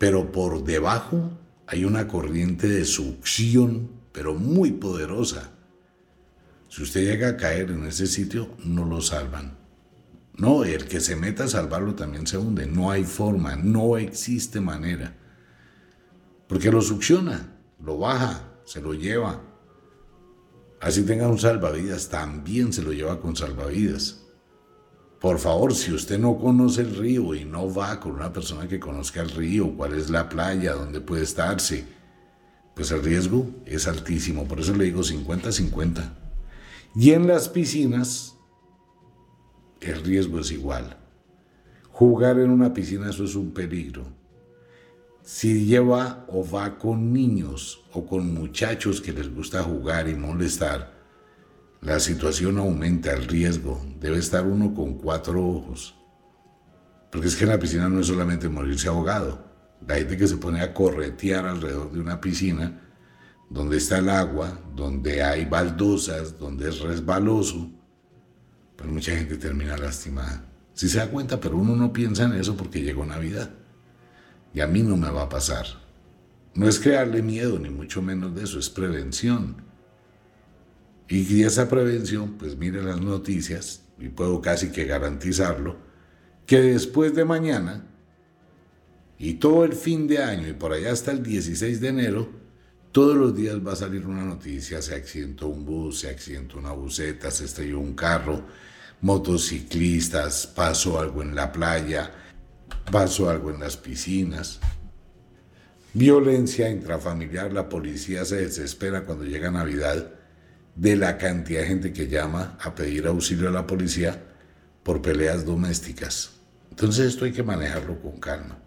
pero 0.00 0.32
por 0.32 0.64
debajo 0.64 1.30
hay 1.66 1.84
una 1.84 2.08
corriente 2.08 2.66
de 2.66 2.86
succión, 2.86 3.90
pero 4.12 4.34
muy 4.34 4.72
poderosa. 4.72 5.50
Si 6.70 6.82
usted 6.82 7.02
llega 7.02 7.28
a 7.28 7.36
caer 7.36 7.70
en 7.70 7.84
ese 7.84 8.06
sitio, 8.06 8.48
no 8.64 8.86
lo 8.86 9.02
salvan. 9.02 9.58
No, 10.38 10.64
el 10.64 10.86
que 10.86 11.00
se 11.00 11.16
meta 11.16 11.44
a 11.44 11.48
salvarlo 11.48 11.96
también 11.96 12.26
se 12.26 12.38
hunde. 12.38 12.66
No 12.66 12.90
hay 12.90 13.04
forma, 13.04 13.56
no 13.56 13.98
existe 13.98 14.58
manera. 14.58 15.18
Porque 16.48 16.72
lo 16.72 16.80
succiona, 16.80 17.58
lo 17.84 17.98
baja, 17.98 18.54
se 18.64 18.80
lo 18.80 18.94
lleva. 18.94 19.42
Así 20.80 21.02
tenga 21.02 21.28
un 21.28 21.38
salvavidas, 21.38 22.08
también 22.08 22.72
se 22.72 22.80
lo 22.80 22.94
lleva 22.94 23.20
con 23.20 23.36
salvavidas. 23.36 24.22
Por 25.20 25.38
favor, 25.38 25.74
si 25.74 25.92
usted 25.92 26.18
no 26.18 26.38
conoce 26.38 26.80
el 26.80 26.96
río 26.96 27.34
y 27.34 27.44
no 27.44 27.72
va 27.72 28.00
con 28.00 28.12
una 28.12 28.32
persona 28.32 28.66
que 28.66 28.80
conozca 28.80 29.20
el 29.20 29.28
río, 29.28 29.76
cuál 29.76 29.92
es 29.92 30.08
la 30.08 30.30
playa, 30.30 30.72
dónde 30.72 31.02
puede 31.02 31.24
estarse, 31.24 31.84
pues 32.74 32.90
el 32.90 33.02
riesgo 33.02 33.46
es 33.66 33.86
altísimo. 33.86 34.48
Por 34.48 34.60
eso 34.60 34.74
le 34.74 34.84
digo 34.84 35.02
50-50. 35.02 36.14
Y 36.96 37.10
en 37.10 37.26
las 37.26 37.50
piscinas, 37.50 38.38
el 39.82 40.02
riesgo 40.02 40.40
es 40.40 40.52
igual. 40.52 40.96
Jugar 41.92 42.38
en 42.38 42.48
una 42.48 42.72
piscina, 42.72 43.10
eso 43.10 43.24
es 43.24 43.34
un 43.34 43.50
peligro. 43.50 44.06
Si 45.22 45.66
lleva 45.66 46.24
o 46.28 46.48
va 46.48 46.78
con 46.78 47.12
niños 47.12 47.82
o 47.92 48.06
con 48.06 48.32
muchachos 48.32 49.02
que 49.02 49.12
les 49.12 49.32
gusta 49.32 49.62
jugar 49.62 50.08
y 50.08 50.14
molestar, 50.14 50.99
la 51.82 51.98
situación 51.98 52.58
aumenta 52.58 53.12
el 53.12 53.26
riesgo. 53.26 53.82
Debe 53.98 54.18
estar 54.18 54.46
uno 54.46 54.74
con 54.74 54.94
cuatro 54.98 55.46
ojos. 55.46 55.94
Porque 57.10 57.28
es 57.28 57.36
que 57.36 57.44
en 57.44 57.50
la 57.50 57.58
piscina 57.58 57.88
no 57.88 58.00
es 58.00 58.06
solamente 58.06 58.48
morirse 58.48 58.88
ahogado. 58.88 59.46
La 59.86 59.94
gente 59.94 60.16
que 60.16 60.28
se 60.28 60.36
pone 60.36 60.60
a 60.60 60.74
corretear 60.74 61.46
alrededor 61.46 61.90
de 61.90 62.00
una 62.00 62.20
piscina, 62.20 62.82
donde 63.48 63.78
está 63.78 63.98
el 63.98 64.10
agua, 64.10 64.60
donde 64.76 65.22
hay 65.22 65.46
baldosas, 65.46 66.38
donde 66.38 66.68
es 66.68 66.80
resbaloso, 66.80 67.70
pero 68.76 68.90
mucha 68.90 69.16
gente 69.16 69.36
termina 69.36 69.76
lastimada. 69.76 70.44
Si 70.74 70.88
se 70.88 70.98
da 70.98 71.08
cuenta, 71.08 71.40
pero 71.40 71.56
uno 71.56 71.74
no 71.76 71.92
piensa 71.92 72.24
en 72.24 72.34
eso 72.34 72.56
porque 72.56 72.82
llegó 72.82 73.04
Navidad. 73.06 73.50
Y 74.52 74.60
a 74.60 74.66
mí 74.66 74.82
no 74.82 74.96
me 74.96 75.10
va 75.10 75.22
a 75.22 75.28
pasar. 75.28 75.66
No 76.54 76.68
es 76.68 76.78
crearle 76.78 77.22
miedo, 77.22 77.58
ni 77.58 77.70
mucho 77.70 78.02
menos 78.02 78.34
de 78.34 78.44
eso, 78.44 78.58
es 78.58 78.68
prevención. 78.68 79.69
Y 81.10 81.42
esa 81.42 81.68
prevención, 81.68 82.38
pues 82.38 82.56
mire 82.56 82.84
las 82.84 83.00
noticias, 83.00 83.82
y 83.98 84.08
puedo 84.10 84.40
casi 84.40 84.70
que 84.70 84.84
garantizarlo, 84.84 85.76
que 86.46 86.60
después 86.60 87.16
de 87.16 87.24
mañana, 87.24 87.84
y 89.18 89.34
todo 89.34 89.64
el 89.64 89.72
fin 89.72 90.06
de 90.06 90.22
año, 90.22 90.46
y 90.46 90.52
por 90.52 90.72
allá 90.72 90.92
hasta 90.92 91.10
el 91.10 91.24
16 91.24 91.80
de 91.80 91.88
enero, 91.88 92.30
todos 92.92 93.16
los 93.16 93.34
días 93.34 93.56
va 93.56 93.72
a 93.72 93.76
salir 93.76 94.06
una 94.06 94.24
noticia, 94.24 94.80
se 94.80 94.94
accidentó 94.94 95.48
un 95.48 95.64
bus, 95.64 95.98
se 95.98 96.10
accidentó 96.10 96.58
una 96.58 96.70
buseta, 96.70 97.32
se 97.32 97.46
estrelló 97.46 97.80
un 97.80 97.94
carro, 97.94 98.44
motociclistas, 99.00 100.46
pasó 100.46 101.00
algo 101.00 101.22
en 101.22 101.34
la 101.34 101.50
playa, 101.50 102.12
pasó 102.92 103.28
algo 103.28 103.50
en 103.50 103.58
las 103.58 103.76
piscinas. 103.76 104.60
Violencia 105.92 106.70
intrafamiliar, 106.70 107.52
la 107.52 107.68
policía 107.68 108.24
se 108.24 108.36
desespera 108.36 109.02
cuando 109.04 109.24
llega 109.24 109.50
Navidad 109.50 110.19
de 110.80 110.96
la 110.96 111.18
cantidad 111.18 111.60
de 111.60 111.66
gente 111.66 111.92
que 111.92 112.08
llama 112.08 112.56
a 112.60 112.74
pedir 112.74 113.06
auxilio 113.06 113.48
a 113.48 113.52
la 113.52 113.66
policía 113.66 114.22
por 114.82 115.02
peleas 115.02 115.44
domésticas. 115.44 116.40
Entonces 116.70 117.06
esto 117.06 117.24
hay 117.24 117.32
que 117.32 117.42
manejarlo 117.42 118.00
con 118.00 118.18
calma. 118.18 118.58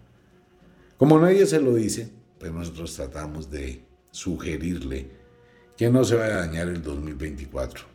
Como 0.96 1.18
nadie 1.18 1.44
se 1.46 1.60
lo 1.60 1.74
dice, 1.74 2.10
pues 2.38 2.52
nosotros 2.52 2.94
tratamos 2.94 3.50
de 3.50 3.84
sugerirle 4.10 5.10
que 5.76 5.90
no 5.90 6.04
se 6.04 6.14
vaya 6.14 6.36
a 6.36 6.46
dañar 6.46 6.68
el 6.68 6.82
2024 6.82 7.94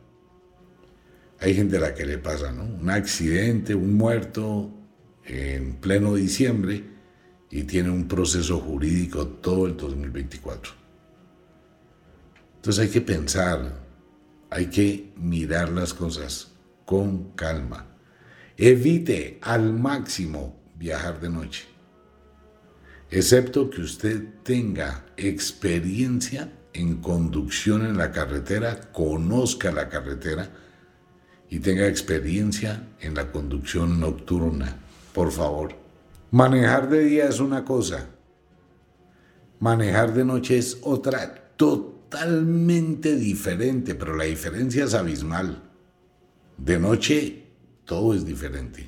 hay 1.42 1.56
gente 1.56 1.78
a 1.78 1.80
la 1.80 1.94
que 1.94 2.06
le 2.06 2.18
pasa, 2.18 2.52
¿no? 2.52 2.64
Un 2.64 2.90
accidente, 2.90 3.74
un 3.74 3.94
muerto 3.94 4.72
en 5.26 5.76
pleno 5.76 6.16
diciembre 6.16 6.84
y 7.50 7.64
tiene 7.64 7.90
un 7.90 8.08
proceso 8.08 8.60
jurídico 8.60 9.26
todo 9.28 9.68
el 9.68 9.78
2024. 9.78 10.74
Entonces 12.58 12.84
hay 12.84 12.90
que 12.90 13.02
pensar, 13.02 13.89
hay 14.50 14.68
que 14.68 15.14
mirar 15.16 15.70
las 15.70 15.94
cosas 15.94 16.52
con 16.86 17.32
calma. 17.32 17.86
Evite 18.58 19.40
al 19.42 19.74
máximo 19.74 20.60
viajar 20.76 21.20
de 21.20 21.30
noche, 21.30 21.66
excepto 23.10 23.70
que 23.70 23.82
usted 23.82 24.24
tenga 24.44 25.06
experiencia 25.18 26.52
en 26.74 26.98
conducción 26.98 27.86
en 27.86 27.98
la 27.98 28.12
carretera, 28.12 28.92
conozca 28.92 29.72
la 29.72 29.90
carretera, 29.90 30.50
y 31.50 31.60
tenga 31.60 31.88
experiencia 31.88 32.88
en 33.00 33.16
la 33.16 33.32
conducción 33.32 34.00
nocturna, 34.00 34.78
por 35.14 35.32
favor. 35.32 35.76
Manejar 36.32 36.90
de 36.90 37.06
día 37.06 37.26
es 37.28 37.40
una 37.40 37.66
cosa, 37.66 38.08
manejar 39.60 40.14
de 40.14 40.26
noche 40.26 40.58
es 40.58 40.78
otra 40.84 41.54
totalmente 41.56 41.99
diferente, 43.18 43.96
pero 43.96 44.16
la 44.16 44.26
diferencia 44.26 44.86
es 44.86 44.94
abismal. 44.94 45.64
De 46.58 46.80
noche 46.80 47.48
todo 47.86 48.14
es 48.14 48.26
diferente. 48.26 48.88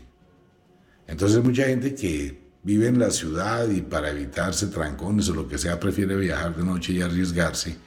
Entonces 1.07 1.43
mucha 1.43 1.65
gente 1.65 1.95
que 1.95 2.41
vive 2.63 2.87
en 2.87 2.99
la 2.99 3.11
ciudad 3.11 3.69
y 3.69 3.81
para 3.81 4.11
evitarse 4.11 4.67
trancones 4.67 5.29
o 5.29 5.33
lo 5.33 5.47
que 5.47 5.57
sea 5.57 5.79
prefiere 5.79 6.15
viajar 6.15 6.55
de 6.55 6.63
noche 6.63 6.93
y 6.93 7.01
arriesgarse. 7.01 7.77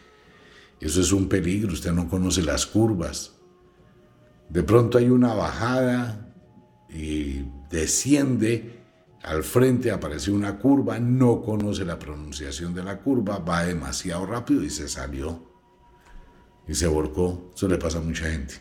Eso 0.80 1.00
es 1.00 1.12
un 1.12 1.28
peligro, 1.28 1.72
usted 1.72 1.92
no 1.92 2.08
conoce 2.08 2.42
las 2.42 2.66
curvas. 2.66 3.32
De 4.48 4.62
pronto 4.62 4.98
hay 4.98 5.08
una 5.08 5.34
bajada 5.34 6.34
y 6.90 7.44
desciende, 7.70 8.73
al 9.24 9.42
frente 9.42 9.90
aparece 9.90 10.30
una 10.30 10.58
curva, 10.58 10.98
no 10.98 11.40
conoce 11.40 11.84
la 11.84 11.98
pronunciación 11.98 12.74
de 12.74 12.84
la 12.84 12.98
curva, 12.98 13.38
va 13.38 13.64
demasiado 13.64 14.26
rápido 14.26 14.62
y 14.62 14.68
se 14.68 14.86
salió 14.86 15.42
y 16.68 16.74
se 16.74 16.86
volcó. 16.86 17.50
Eso 17.54 17.66
le 17.66 17.78
pasa 17.78 17.98
a 17.98 18.02
mucha 18.02 18.30
gente. 18.30 18.54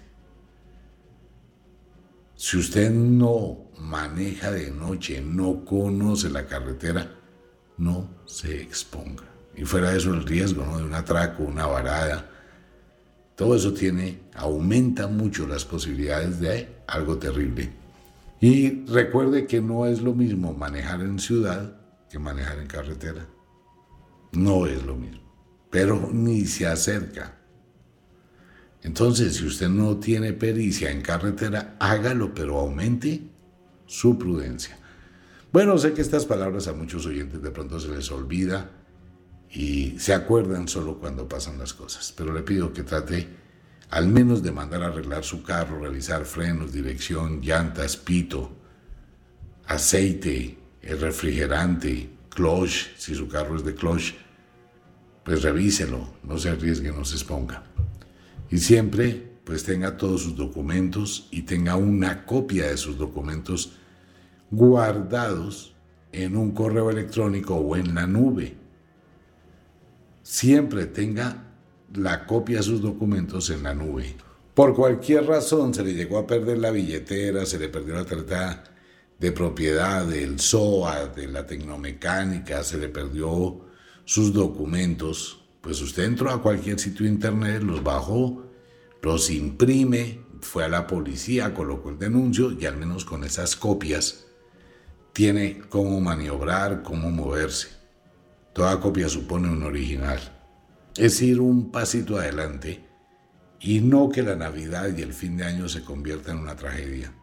Si 2.36 2.58
usted 2.58 2.92
no 2.92 3.72
maneja 3.78 4.52
de 4.52 4.72
noche, 4.72 5.22
no 5.22 5.66
conoce 5.66 6.30
la 6.30 6.46
carretera, 6.46 7.14
no 7.78 8.10
se 8.26 8.62
exponga. 8.62 9.26
Y 9.56 9.66
fuera 9.66 9.92
de 9.92 9.98
eso 9.98 10.14
el 10.14 10.26
riesgo 10.26 10.66
¿no? 10.66 10.78
de 10.78 10.86
un 10.86 10.94
atraco, 10.94 11.44
una 11.44 11.68
varada, 11.68 12.30
todo 13.36 13.56
eso 13.56 13.74
tiene, 13.74 14.22
aumenta 14.34 15.08
mucho 15.08 15.46
las 15.46 15.66
posibilidades 15.66 16.40
de 16.40 16.84
algo 16.88 17.18
terrible. 17.18 17.83
Y 18.44 18.84
recuerde 18.88 19.48
que 19.48 19.62
no 19.62 19.86
es 19.86 20.02
lo 20.02 20.14
mismo 20.14 20.54
manejar 20.54 21.00
en 21.00 21.18
ciudad 21.18 21.78
que 22.10 22.20
manejar 22.20 22.60
en 22.60 22.68
carretera. 22.68 23.26
No 24.34 24.68
es 24.68 24.84
lo 24.84 24.98
mismo, 24.98 25.24
pero 25.70 26.10
ni 26.12 26.46
se 26.46 26.68
acerca. 26.68 27.38
Entonces, 28.82 29.38
si 29.38 29.46
usted 29.46 29.70
no 29.70 29.96
tiene 29.96 30.34
pericia 30.34 30.92
en 30.92 31.02
carretera, 31.02 31.78
hágalo, 31.80 32.34
pero 32.34 32.60
aumente 32.60 33.22
su 33.86 34.20
prudencia. 34.20 34.78
Bueno, 35.54 35.78
sé 35.78 35.94
que 35.94 36.02
estas 36.02 36.26
palabras 36.26 36.68
a 36.68 36.74
muchos 36.74 37.06
oyentes 37.06 37.42
de 37.42 37.52
pronto 37.52 37.80
se 37.80 37.96
les 37.96 38.12
olvida 38.12 38.72
y 39.52 39.98
se 40.00 40.14
acuerdan 40.14 40.68
solo 40.68 41.00
cuando 41.00 41.30
pasan 41.30 41.58
las 41.60 41.74
cosas. 41.74 42.14
Pero 42.18 42.34
le 42.34 42.42
pido 42.42 42.74
que 42.74 42.84
trate 42.84 43.26
al 43.94 44.08
menos 44.08 44.42
de 44.42 44.52
mandar 44.52 44.82
a 44.82 44.88
arreglar 44.88 45.24
su 45.24 45.44
carro, 45.44 45.78
revisar 45.78 46.26
frenos, 46.26 46.74
dirección, 46.74 47.42
llantas, 47.42 47.96
pito, 47.96 48.52
aceite, 49.68 50.58
el 50.82 51.00
refrigerante, 51.00 52.10
clutch, 52.30 52.96
si 52.98 53.14
su 53.14 53.28
carro 53.28 53.56
es 53.56 53.64
de 53.64 53.76
clutch, 53.76 54.16
pues 55.24 55.44
revíselo, 55.44 56.16
no 56.24 56.40
se 56.40 56.50
arriesgue, 56.50 56.92
no 56.92 57.06
se 57.06 57.18
exponga. 57.18 57.66
Y 58.50 58.58
siempre 58.58 59.32
pues 59.44 59.64
tenga 59.64 59.96
todos 59.96 60.24
sus 60.24 60.36
documentos 60.36 61.28
y 61.30 61.44
tenga 61.44 61.76
una 61.76 62.26
copia 62.26 62.70
de 62.70 62.78
sus 62.78 62.98
documentos 62.98 63.74
guardados 64.50 65.76
en 66.12 66.36
un 66.36 66.50
correo 66.50 66.90
electrónico 66.90 67.58
o 67.58 67.76
en 67.76 67.94
la 67.94 68.08
nube. 68.08 68.56
Siempre 70.24 70.88
tenga 70.88 71.53
la 71.96 72.26
copia 72.26 72.58
de 72.58 72.64
sus 72.64 72.82
documentos 72.82 73.50
en 73.50 73.64
la 73.64 73.74
nube. 73.74 74.16
Por 74.54 74.76
cualquier 74.76 75.26
razón 75.26 75.74
se 75.74 75.84
le 75.84 75.94
llegó 75.94 76.20
a 76.20 76.28
perder 76.28 76.60
la 76.60 76.72
billetera, 76.72 77.46
se 77.46 77.58
le 77.58 77.70
perdió 77.70 77.96
la 77.96 78.06
tarjeta 78.06 78.64
de 79.20 79.32
propiedad 79.32 80.06
del 80.06 80.40
SOA, 80.40 81.08
de 81.08 81.28
la 81.28 81.48
tecnomecánica, 81.48 82.64
se 82.64 82.78
le 82.78 82.90
perdió 82.90 83.62
sus 84.06 84.34
documentos, 84.34 85.46
pues 85.62 85.82
usted 85.82 86.04
entró 86.04 86.30
a 86.30 86.42
cualquier 86.42 86.80
sitio 86.80 87.06
internet, 87.06 87.64
los 87.64 87.84
bajó, 87.84 88.44
los 89.02 89.30
imprime, 89.30 90.20
fue 90.42 90.66
a 90.66 90.70
la 90.70 90.88
policía, 90.88 91.54
colocó 91.54 91.90
el 91.90 91.98
denuncio 91.98 92.52
y 92.52 92.66
al 92.66 92.78
menos 92.78 93.06
con 93.06 93.24
esas 93.24 93.56
copias 93.56 94.26
tiene 95.14 95.62
cómo 95.70 96.02
maniobrar, 96.02 96.84
cómo 96.84 97.10
moverse. 97.10 97.70
Toda 98.54 98.80
copia 98.80 99.08
supone 99.10 99.50
un 99.50 99.64
original. 99.64 100.33
Es 100.96 101.22
ir 101.24 101.40
un 101.40 101.72
pasito 101.72 102.18
adelante 102.18 102.86
y 103.60 103.82
no 103.82 104.10
que 104.10 104.22
la 104.22 104.36
Navidad 104.36 104.96
y 104.96 105.02
el 105.02 105.14
fin 105.14 105.38
de 105.38 105.46
año 105.46 105.68
se 105.68 105.84
conviertan 105.84 106.38
en 106.38 106.44
una 106.44 106.56
tragedia. 106.56 107.14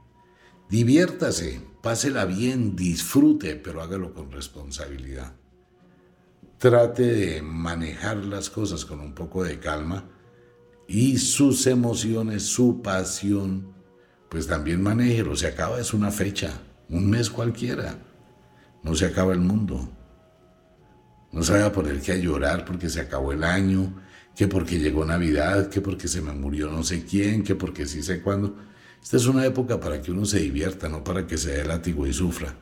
Diviértase, 0.68 1.60
pásela 1.80 2.24
bien, 2.24 2.74
disfrute, 2.74 3.54
pero 3.56 3.80
hágalo 3.80 4.12
con 4.12 4.32
responsabilidad. 4.32 5.34
Trate 6.58 7.02
de 7.02 7.42
manejar 7.42 8.16
las 8.18 8.50
cosas 8.50 8.84
con 8.84 9.00
un 9.00 9.14
poco 9.14 9.44
de 9.44 9.60
calma 9.60 10.08
y 10.88 11.18
sus 11.18 11.66
emociones, 11.68 12.42
su 12.42 12.82
pasión, 12.82 13.72
pues 14.28 14.48
también 14.48 14.82
manéjelo. 14.82 15.36
Se 15.36 15.46
acaba, 15.46 15.78
es 15.78 15.94
una 15.94 16.10
fecha, 16.10 16.60
un 16.88 17.08
mes 17.08 17.30
cualquiera. 17.30 17.98
No 18.82 18.96
se 18.96 19.06
acaba 19.06 19.32
el 19.32 19.40
mundo. 19.40 19.88
No 21.32 21.42
se 21.42 21.52
vaya 21.52 21.66
a 21.66 21.72
poner 21.72 22.00
que 22.00 22.20
llorar 22.20 22.64
porque 22.64 22.88
se 22.88 23.00
acabó 23.00 23.32
el 23.32 23.44
año, 23.44 24.02
que 24.34 24.48
porque 24.48 24.78
llegó 24.78 25.04
Navidad, 25.04 25.68
que 25.68 25.80
porque 25.80 26.08
se 26.08 26.22
me 26.22 26.32
murió 26.32 26.70
no 26.70 26.82
sé 26.82 27.04
quién, 27.04 27.44
que 27.44 27.54
porque 27.54 27.86
sí 27.86 28.02
sé 28.02 28.20
cuándo. 28.20 28.56
Esta 29.02 29.16
es 29.16 29.26
una 29.26 29.44
época 29.46 29.80
para 29.80 30.00
que 30.02 30.10
uno 30.10 30.24
se 30.24 30.40
divierta, 30.40 30.88
no 30.88 31.04
para 31.04 31.26
que 31.26 31.38
se 31.38 31.52
dé 31.52 31.64
látigo 31.64 32.06
y 32.06 32.12
sufra. 32.12 32.54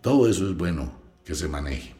Todo 0.00 0.28
eso 0.28 0.48
es 0.48 0.56
bueno 0.56 0.92
que 1.24 1.34
se 1.34 1.48
maneje. 1.48 1.94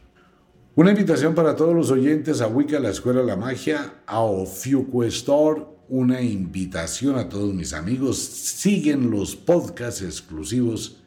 Una 0.75 0.91
invitación 0.91 1.35
para 1.35 1.55
todos 1.55 1.75
los 1.75 1.91
oyentes 1.91 2.39
a 2.39 2.47
Wicca, 2.47 2.79
la 2.79 2.89
Escuela 2.89 3.19
de 3.19 3.27
la 3.27 3.35
Magia, 3.35 4.01
a 4.05 4.21
Ofiuco 4.21 5.03
Store, 5.03 5.65
una 5.89 6.21
invitación 6.21 7.17
a 7.17 7.27
todos 7.27 7.53
mis 7.53 7.73
amigos. 7.73 8.17
Siguen 8.17 9.11
los 9.11 9.35
podcasts 9.35 10.01
exclusivos 10.01 11.01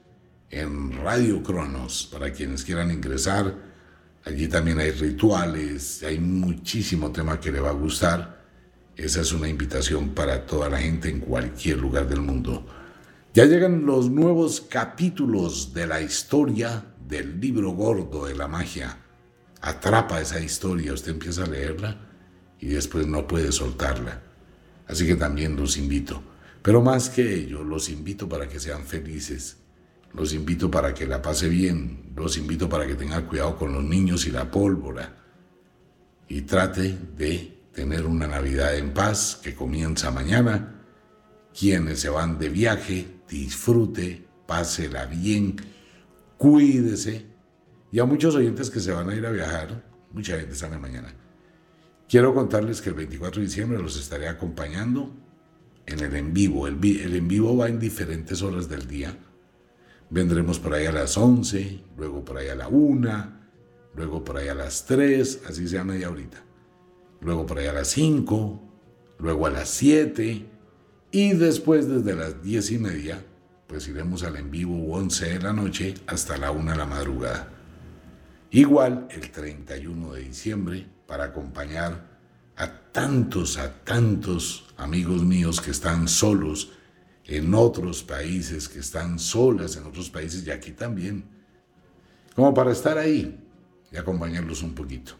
en 0.50 0.92
Radio 1.02 1.42
Cronos 1.42 2.08
para 2.12 2.32
quienes 2.32 2.64
quieran 2.64 2.90
ingresar. 2.90 3.71
Allí 4.24 4.46
también 4.46 4.78
hay 4.78 4.92
rituales, 4.92 6.02
hay 6.02 6.18
muchísimo 6.18 7.10
tema 7.10 7.40
que 7.40 7.50
le 7.50 7.60
va 7.60 7.70
a 7.70 7.74
gustar. 7.74 8.42
Esa 8.96 9.20
es 9.20 9.32
una 9.32 9.48
invitación 9.48 10.10
para 10.10 10.46
toda 10.46 10.68
la 10.68 10.78
gente 10.78 11.08
en 11.08 11.20
cualquier 11.20 11.78
lugar 11.78 12.08
del 12.08 12.20
mundo. 12.20 12.64
Ya 13.34 13.46
llegan 13.46 13.84
los 13.86 14.10
nuevos 14.10 14.60
capítulos 14.60 15.72
de 15.72 15.86
la 15.86 16.00
historia 16.00 16.84
del 17.08 17.40
libro 17.40 17.70
gordo 17.70 18.26
de 18.26 18.34
la 18.34 18.46
magia. 18.46 18.98
Atrapa 19.60 20.20
esa 20.20 20.38
historia, 20.38 20.92
usted 20.92 21.12
empieza 21.12 21.44
a 21.44 21.48
leerla 21.48 21.98
y 22.60 22.66
después 22.66 23.06
no 23.06 23.26
puede 23.26 23.50
soltarla. 23.50 24.22
Así 24.86 25.06
que 25.06 25.16
también 25.16 25.56
los 25.56 25.76
invito. 25.76 26.22
Pero 26.62 26.80
más 26.80 27.08
que 27.08 27.34
ello, 27.34 27.64
los 27.64 27.88
invito 27.88 28.28
para 28.28 28.48
que 28.48 28.60
sean 28.60 28.84
felices. 28.84 29.56
Los 30.14 30.34
invito 30.34 30.70
para 30.70 30.92
que 30.92 31.06
la 31.06 31.22
pase 31.22 31.48
bien. 31.48 32.12
Los 32.14 32.36
invito 32.36 32.68
para 32.68 32.86
que 32.86 32.94
tenga 32.94 33.26
cuidado 33.26 33.56
con 33.56 33.72
los 33.72 33.82
niños 33.82 34.26
y 34.26 34.30
la 34.30 34.50
pólvora. 34.50 35.16
Y 36.28 36.42
trate 36.42 36.96
de 37.16 37.62
tener 37.72 38.06
una 38.06 38.26
Navidad 38.26 38.76
en 38.76 38.92
paz 38.92 39.40
que 39.42 39.54
comienza 39.54 40.10
mañana. 40.10 40.82
Quienes 41.58 42.00
se 42.00 42.08
van 42.08 42.38
de 42.38 42.48
viaje, 42.48 43.06
disfrute, 43.28 44.26
pásela 44.46 45.06
bien, 45.06 45.56
cuídese. 46.36 47.26
Y 47.90 47.98
a 47.98 48.04
muchos 48.04 48.34
oyentes 48.34 48.70
que 48.70 48.80
se 48.80 48.92
van 48.92 49.08
a 49.10 49.14
ir 49.14 49.26
a 49.26 49.30
viajar, 49.30 49.82
mucha 50.12 50.38
gente 50.38 50.54
sale 50.54 50.78
mañana. 50.78 51.14
Quiero 52.08 52.34
contarles 52.34 52.82
que 52.82 52.90
el 52.90 52.94
24 52.94 53.40
de 53.40 53.46
diciembre 53.46 53.78
los 53.78 53.98
estaré 53.98 54.28
acompañando 54.28 55.14
en 55.86 56.00
el 56.00 56.14
en 56.14 56.32
vivo. 56.34 56.66
El, 56.66 56.78
el 56.84 57.16
en 57.16 57.28
vivo 57.28 57.56
va 57.56 57.68
en 57.68 57.78
diferentes 57.78 58.42
horas 58.42 58.68
del 58.68 58.86
día. 58.86 59.16
Vendremos 60.12 60.60
por 60.60 60.74
ahí 60.74 60.86
a 60.86 60.92
las 60.92 61.16
11, 61.16 61.80
luego 61.96 62.24
por 62.24 62.38
ahí 62.38 62.48
a 62.48 62.54
la 62.54 62.68
1, 62.68 63.32
luego 63.96 64.22
por 64.22 64.36
ahí 64.36 64.46
a 64.46 64.54
las 64.54 64.86
3, 64.86 65.42
así 65.48 65.66
sea 65.66 65.82
media 65.82 66.08
horita 66.08 66.44
luego 67.22 67.46
por 67.46 67.58
ahí 67.58 67.66
a 67.66 67.72
las 67.72 67.88
5, 67.88 68.60
luego 69.18 69.46
a 69.46 69.50
las 69.50 69.68
7 69.70 70.46
y 71.10 71.32
después 71.34 71.88
desde 71.88 72.14
las 72.14 72.42
10 72.42 72.72
y 72.72 72.78
media, 72.78 73.24
pues 73.66 73.88
iremos 73.88 74.22
al 74.22 74.36
en 74.36 74.50
vivo 74.50 74.92
11 74.94 75.34
de 75.34 75.40
la 75.40 75.52
noche 75.52 75.94
hasta 76.06 76.36
la 76.36 76.50
1 76.50 76.72
de 76.72 76.76
la 76.76 76.86
madrugada. 76.86 77.48
Igual 78.50 79.06
el 79.10 79.30
31 79.30 80.12
de 80.12 80.22
diciembre 80.22 80.86
para 81.06 81.24
acompañar 81.24 82.12
a 82.56 82.92
tantos, 82.92 83.56
a 83.56 83.72
tantos 83.84 84.66
amigos 84.76 85.24
míos 85.24 85.60
que 85.60 85.70
están 85.70 86.08
solos 86.08 86.72
en 87.36 87.54
otros 87.54 88.02
países, 88.02 88.68
que 88.68 88.80
están 88.80 89.18
solas 89.18 89.76
en 89.76 89.84
otros 89.84 90.10
países 90.10 90.46
y 90.46 90.50
aquí 90.50 90.72
también, 90.72 91.24
como 92.34 92.52
para 92.52 92.72
estar 92.72 92.98
ahí 92.98 93.38
y 93.90 93.96
acompañarlos 93.96 94.62
un 94.62 94.74
poquito. 94.74 95.12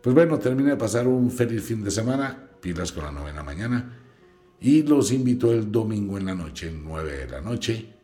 Pues 0.00 0.14
bueno, 0.14 0.38
termine 0.38 0.70
de 0.70 0.76
pasar 0.76 1.08
un 1.08 1.30
feliz 1.30 1.64
fin 1.64 1.82
de 1.82 1.90
semana, 1.90 2.50
pilas 2.60 2.92
con 2.92 3.04
la 3.04 3.12
novena 3.12 3.42
mañana, 3.42 3.98
y 4.60 4.82
los 4.82 5.12
invito 5.12 5.52
el 5.52 5.72
domingo 5.72 6.18
en 6.18 6.26
la 6.26 6.34
noche, 6.34 6.72
9 6.72 7.18
de 7.18 7.28
la 7.28 7.40
noche, 7.40 7.94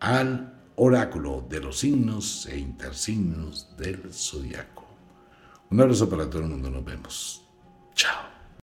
al 0.00 0.60
oráculo 0.76 1.46
de 1.48 1.60
los 1.60 1.78
signos 1.78 2.46
e 2.46 2.58
intersignos 2.58 3.76
del 3.76 4.12
zodiaco. 4.12 4.86
Un 5.70 5.80
abrazo 5.80 6.08
para 6.08 6.28
todo 6.28 6.42
el 6.42 6.48
mundo, 6.48 6.70
nos 6.70 6.84
vemos. 6.84 7.44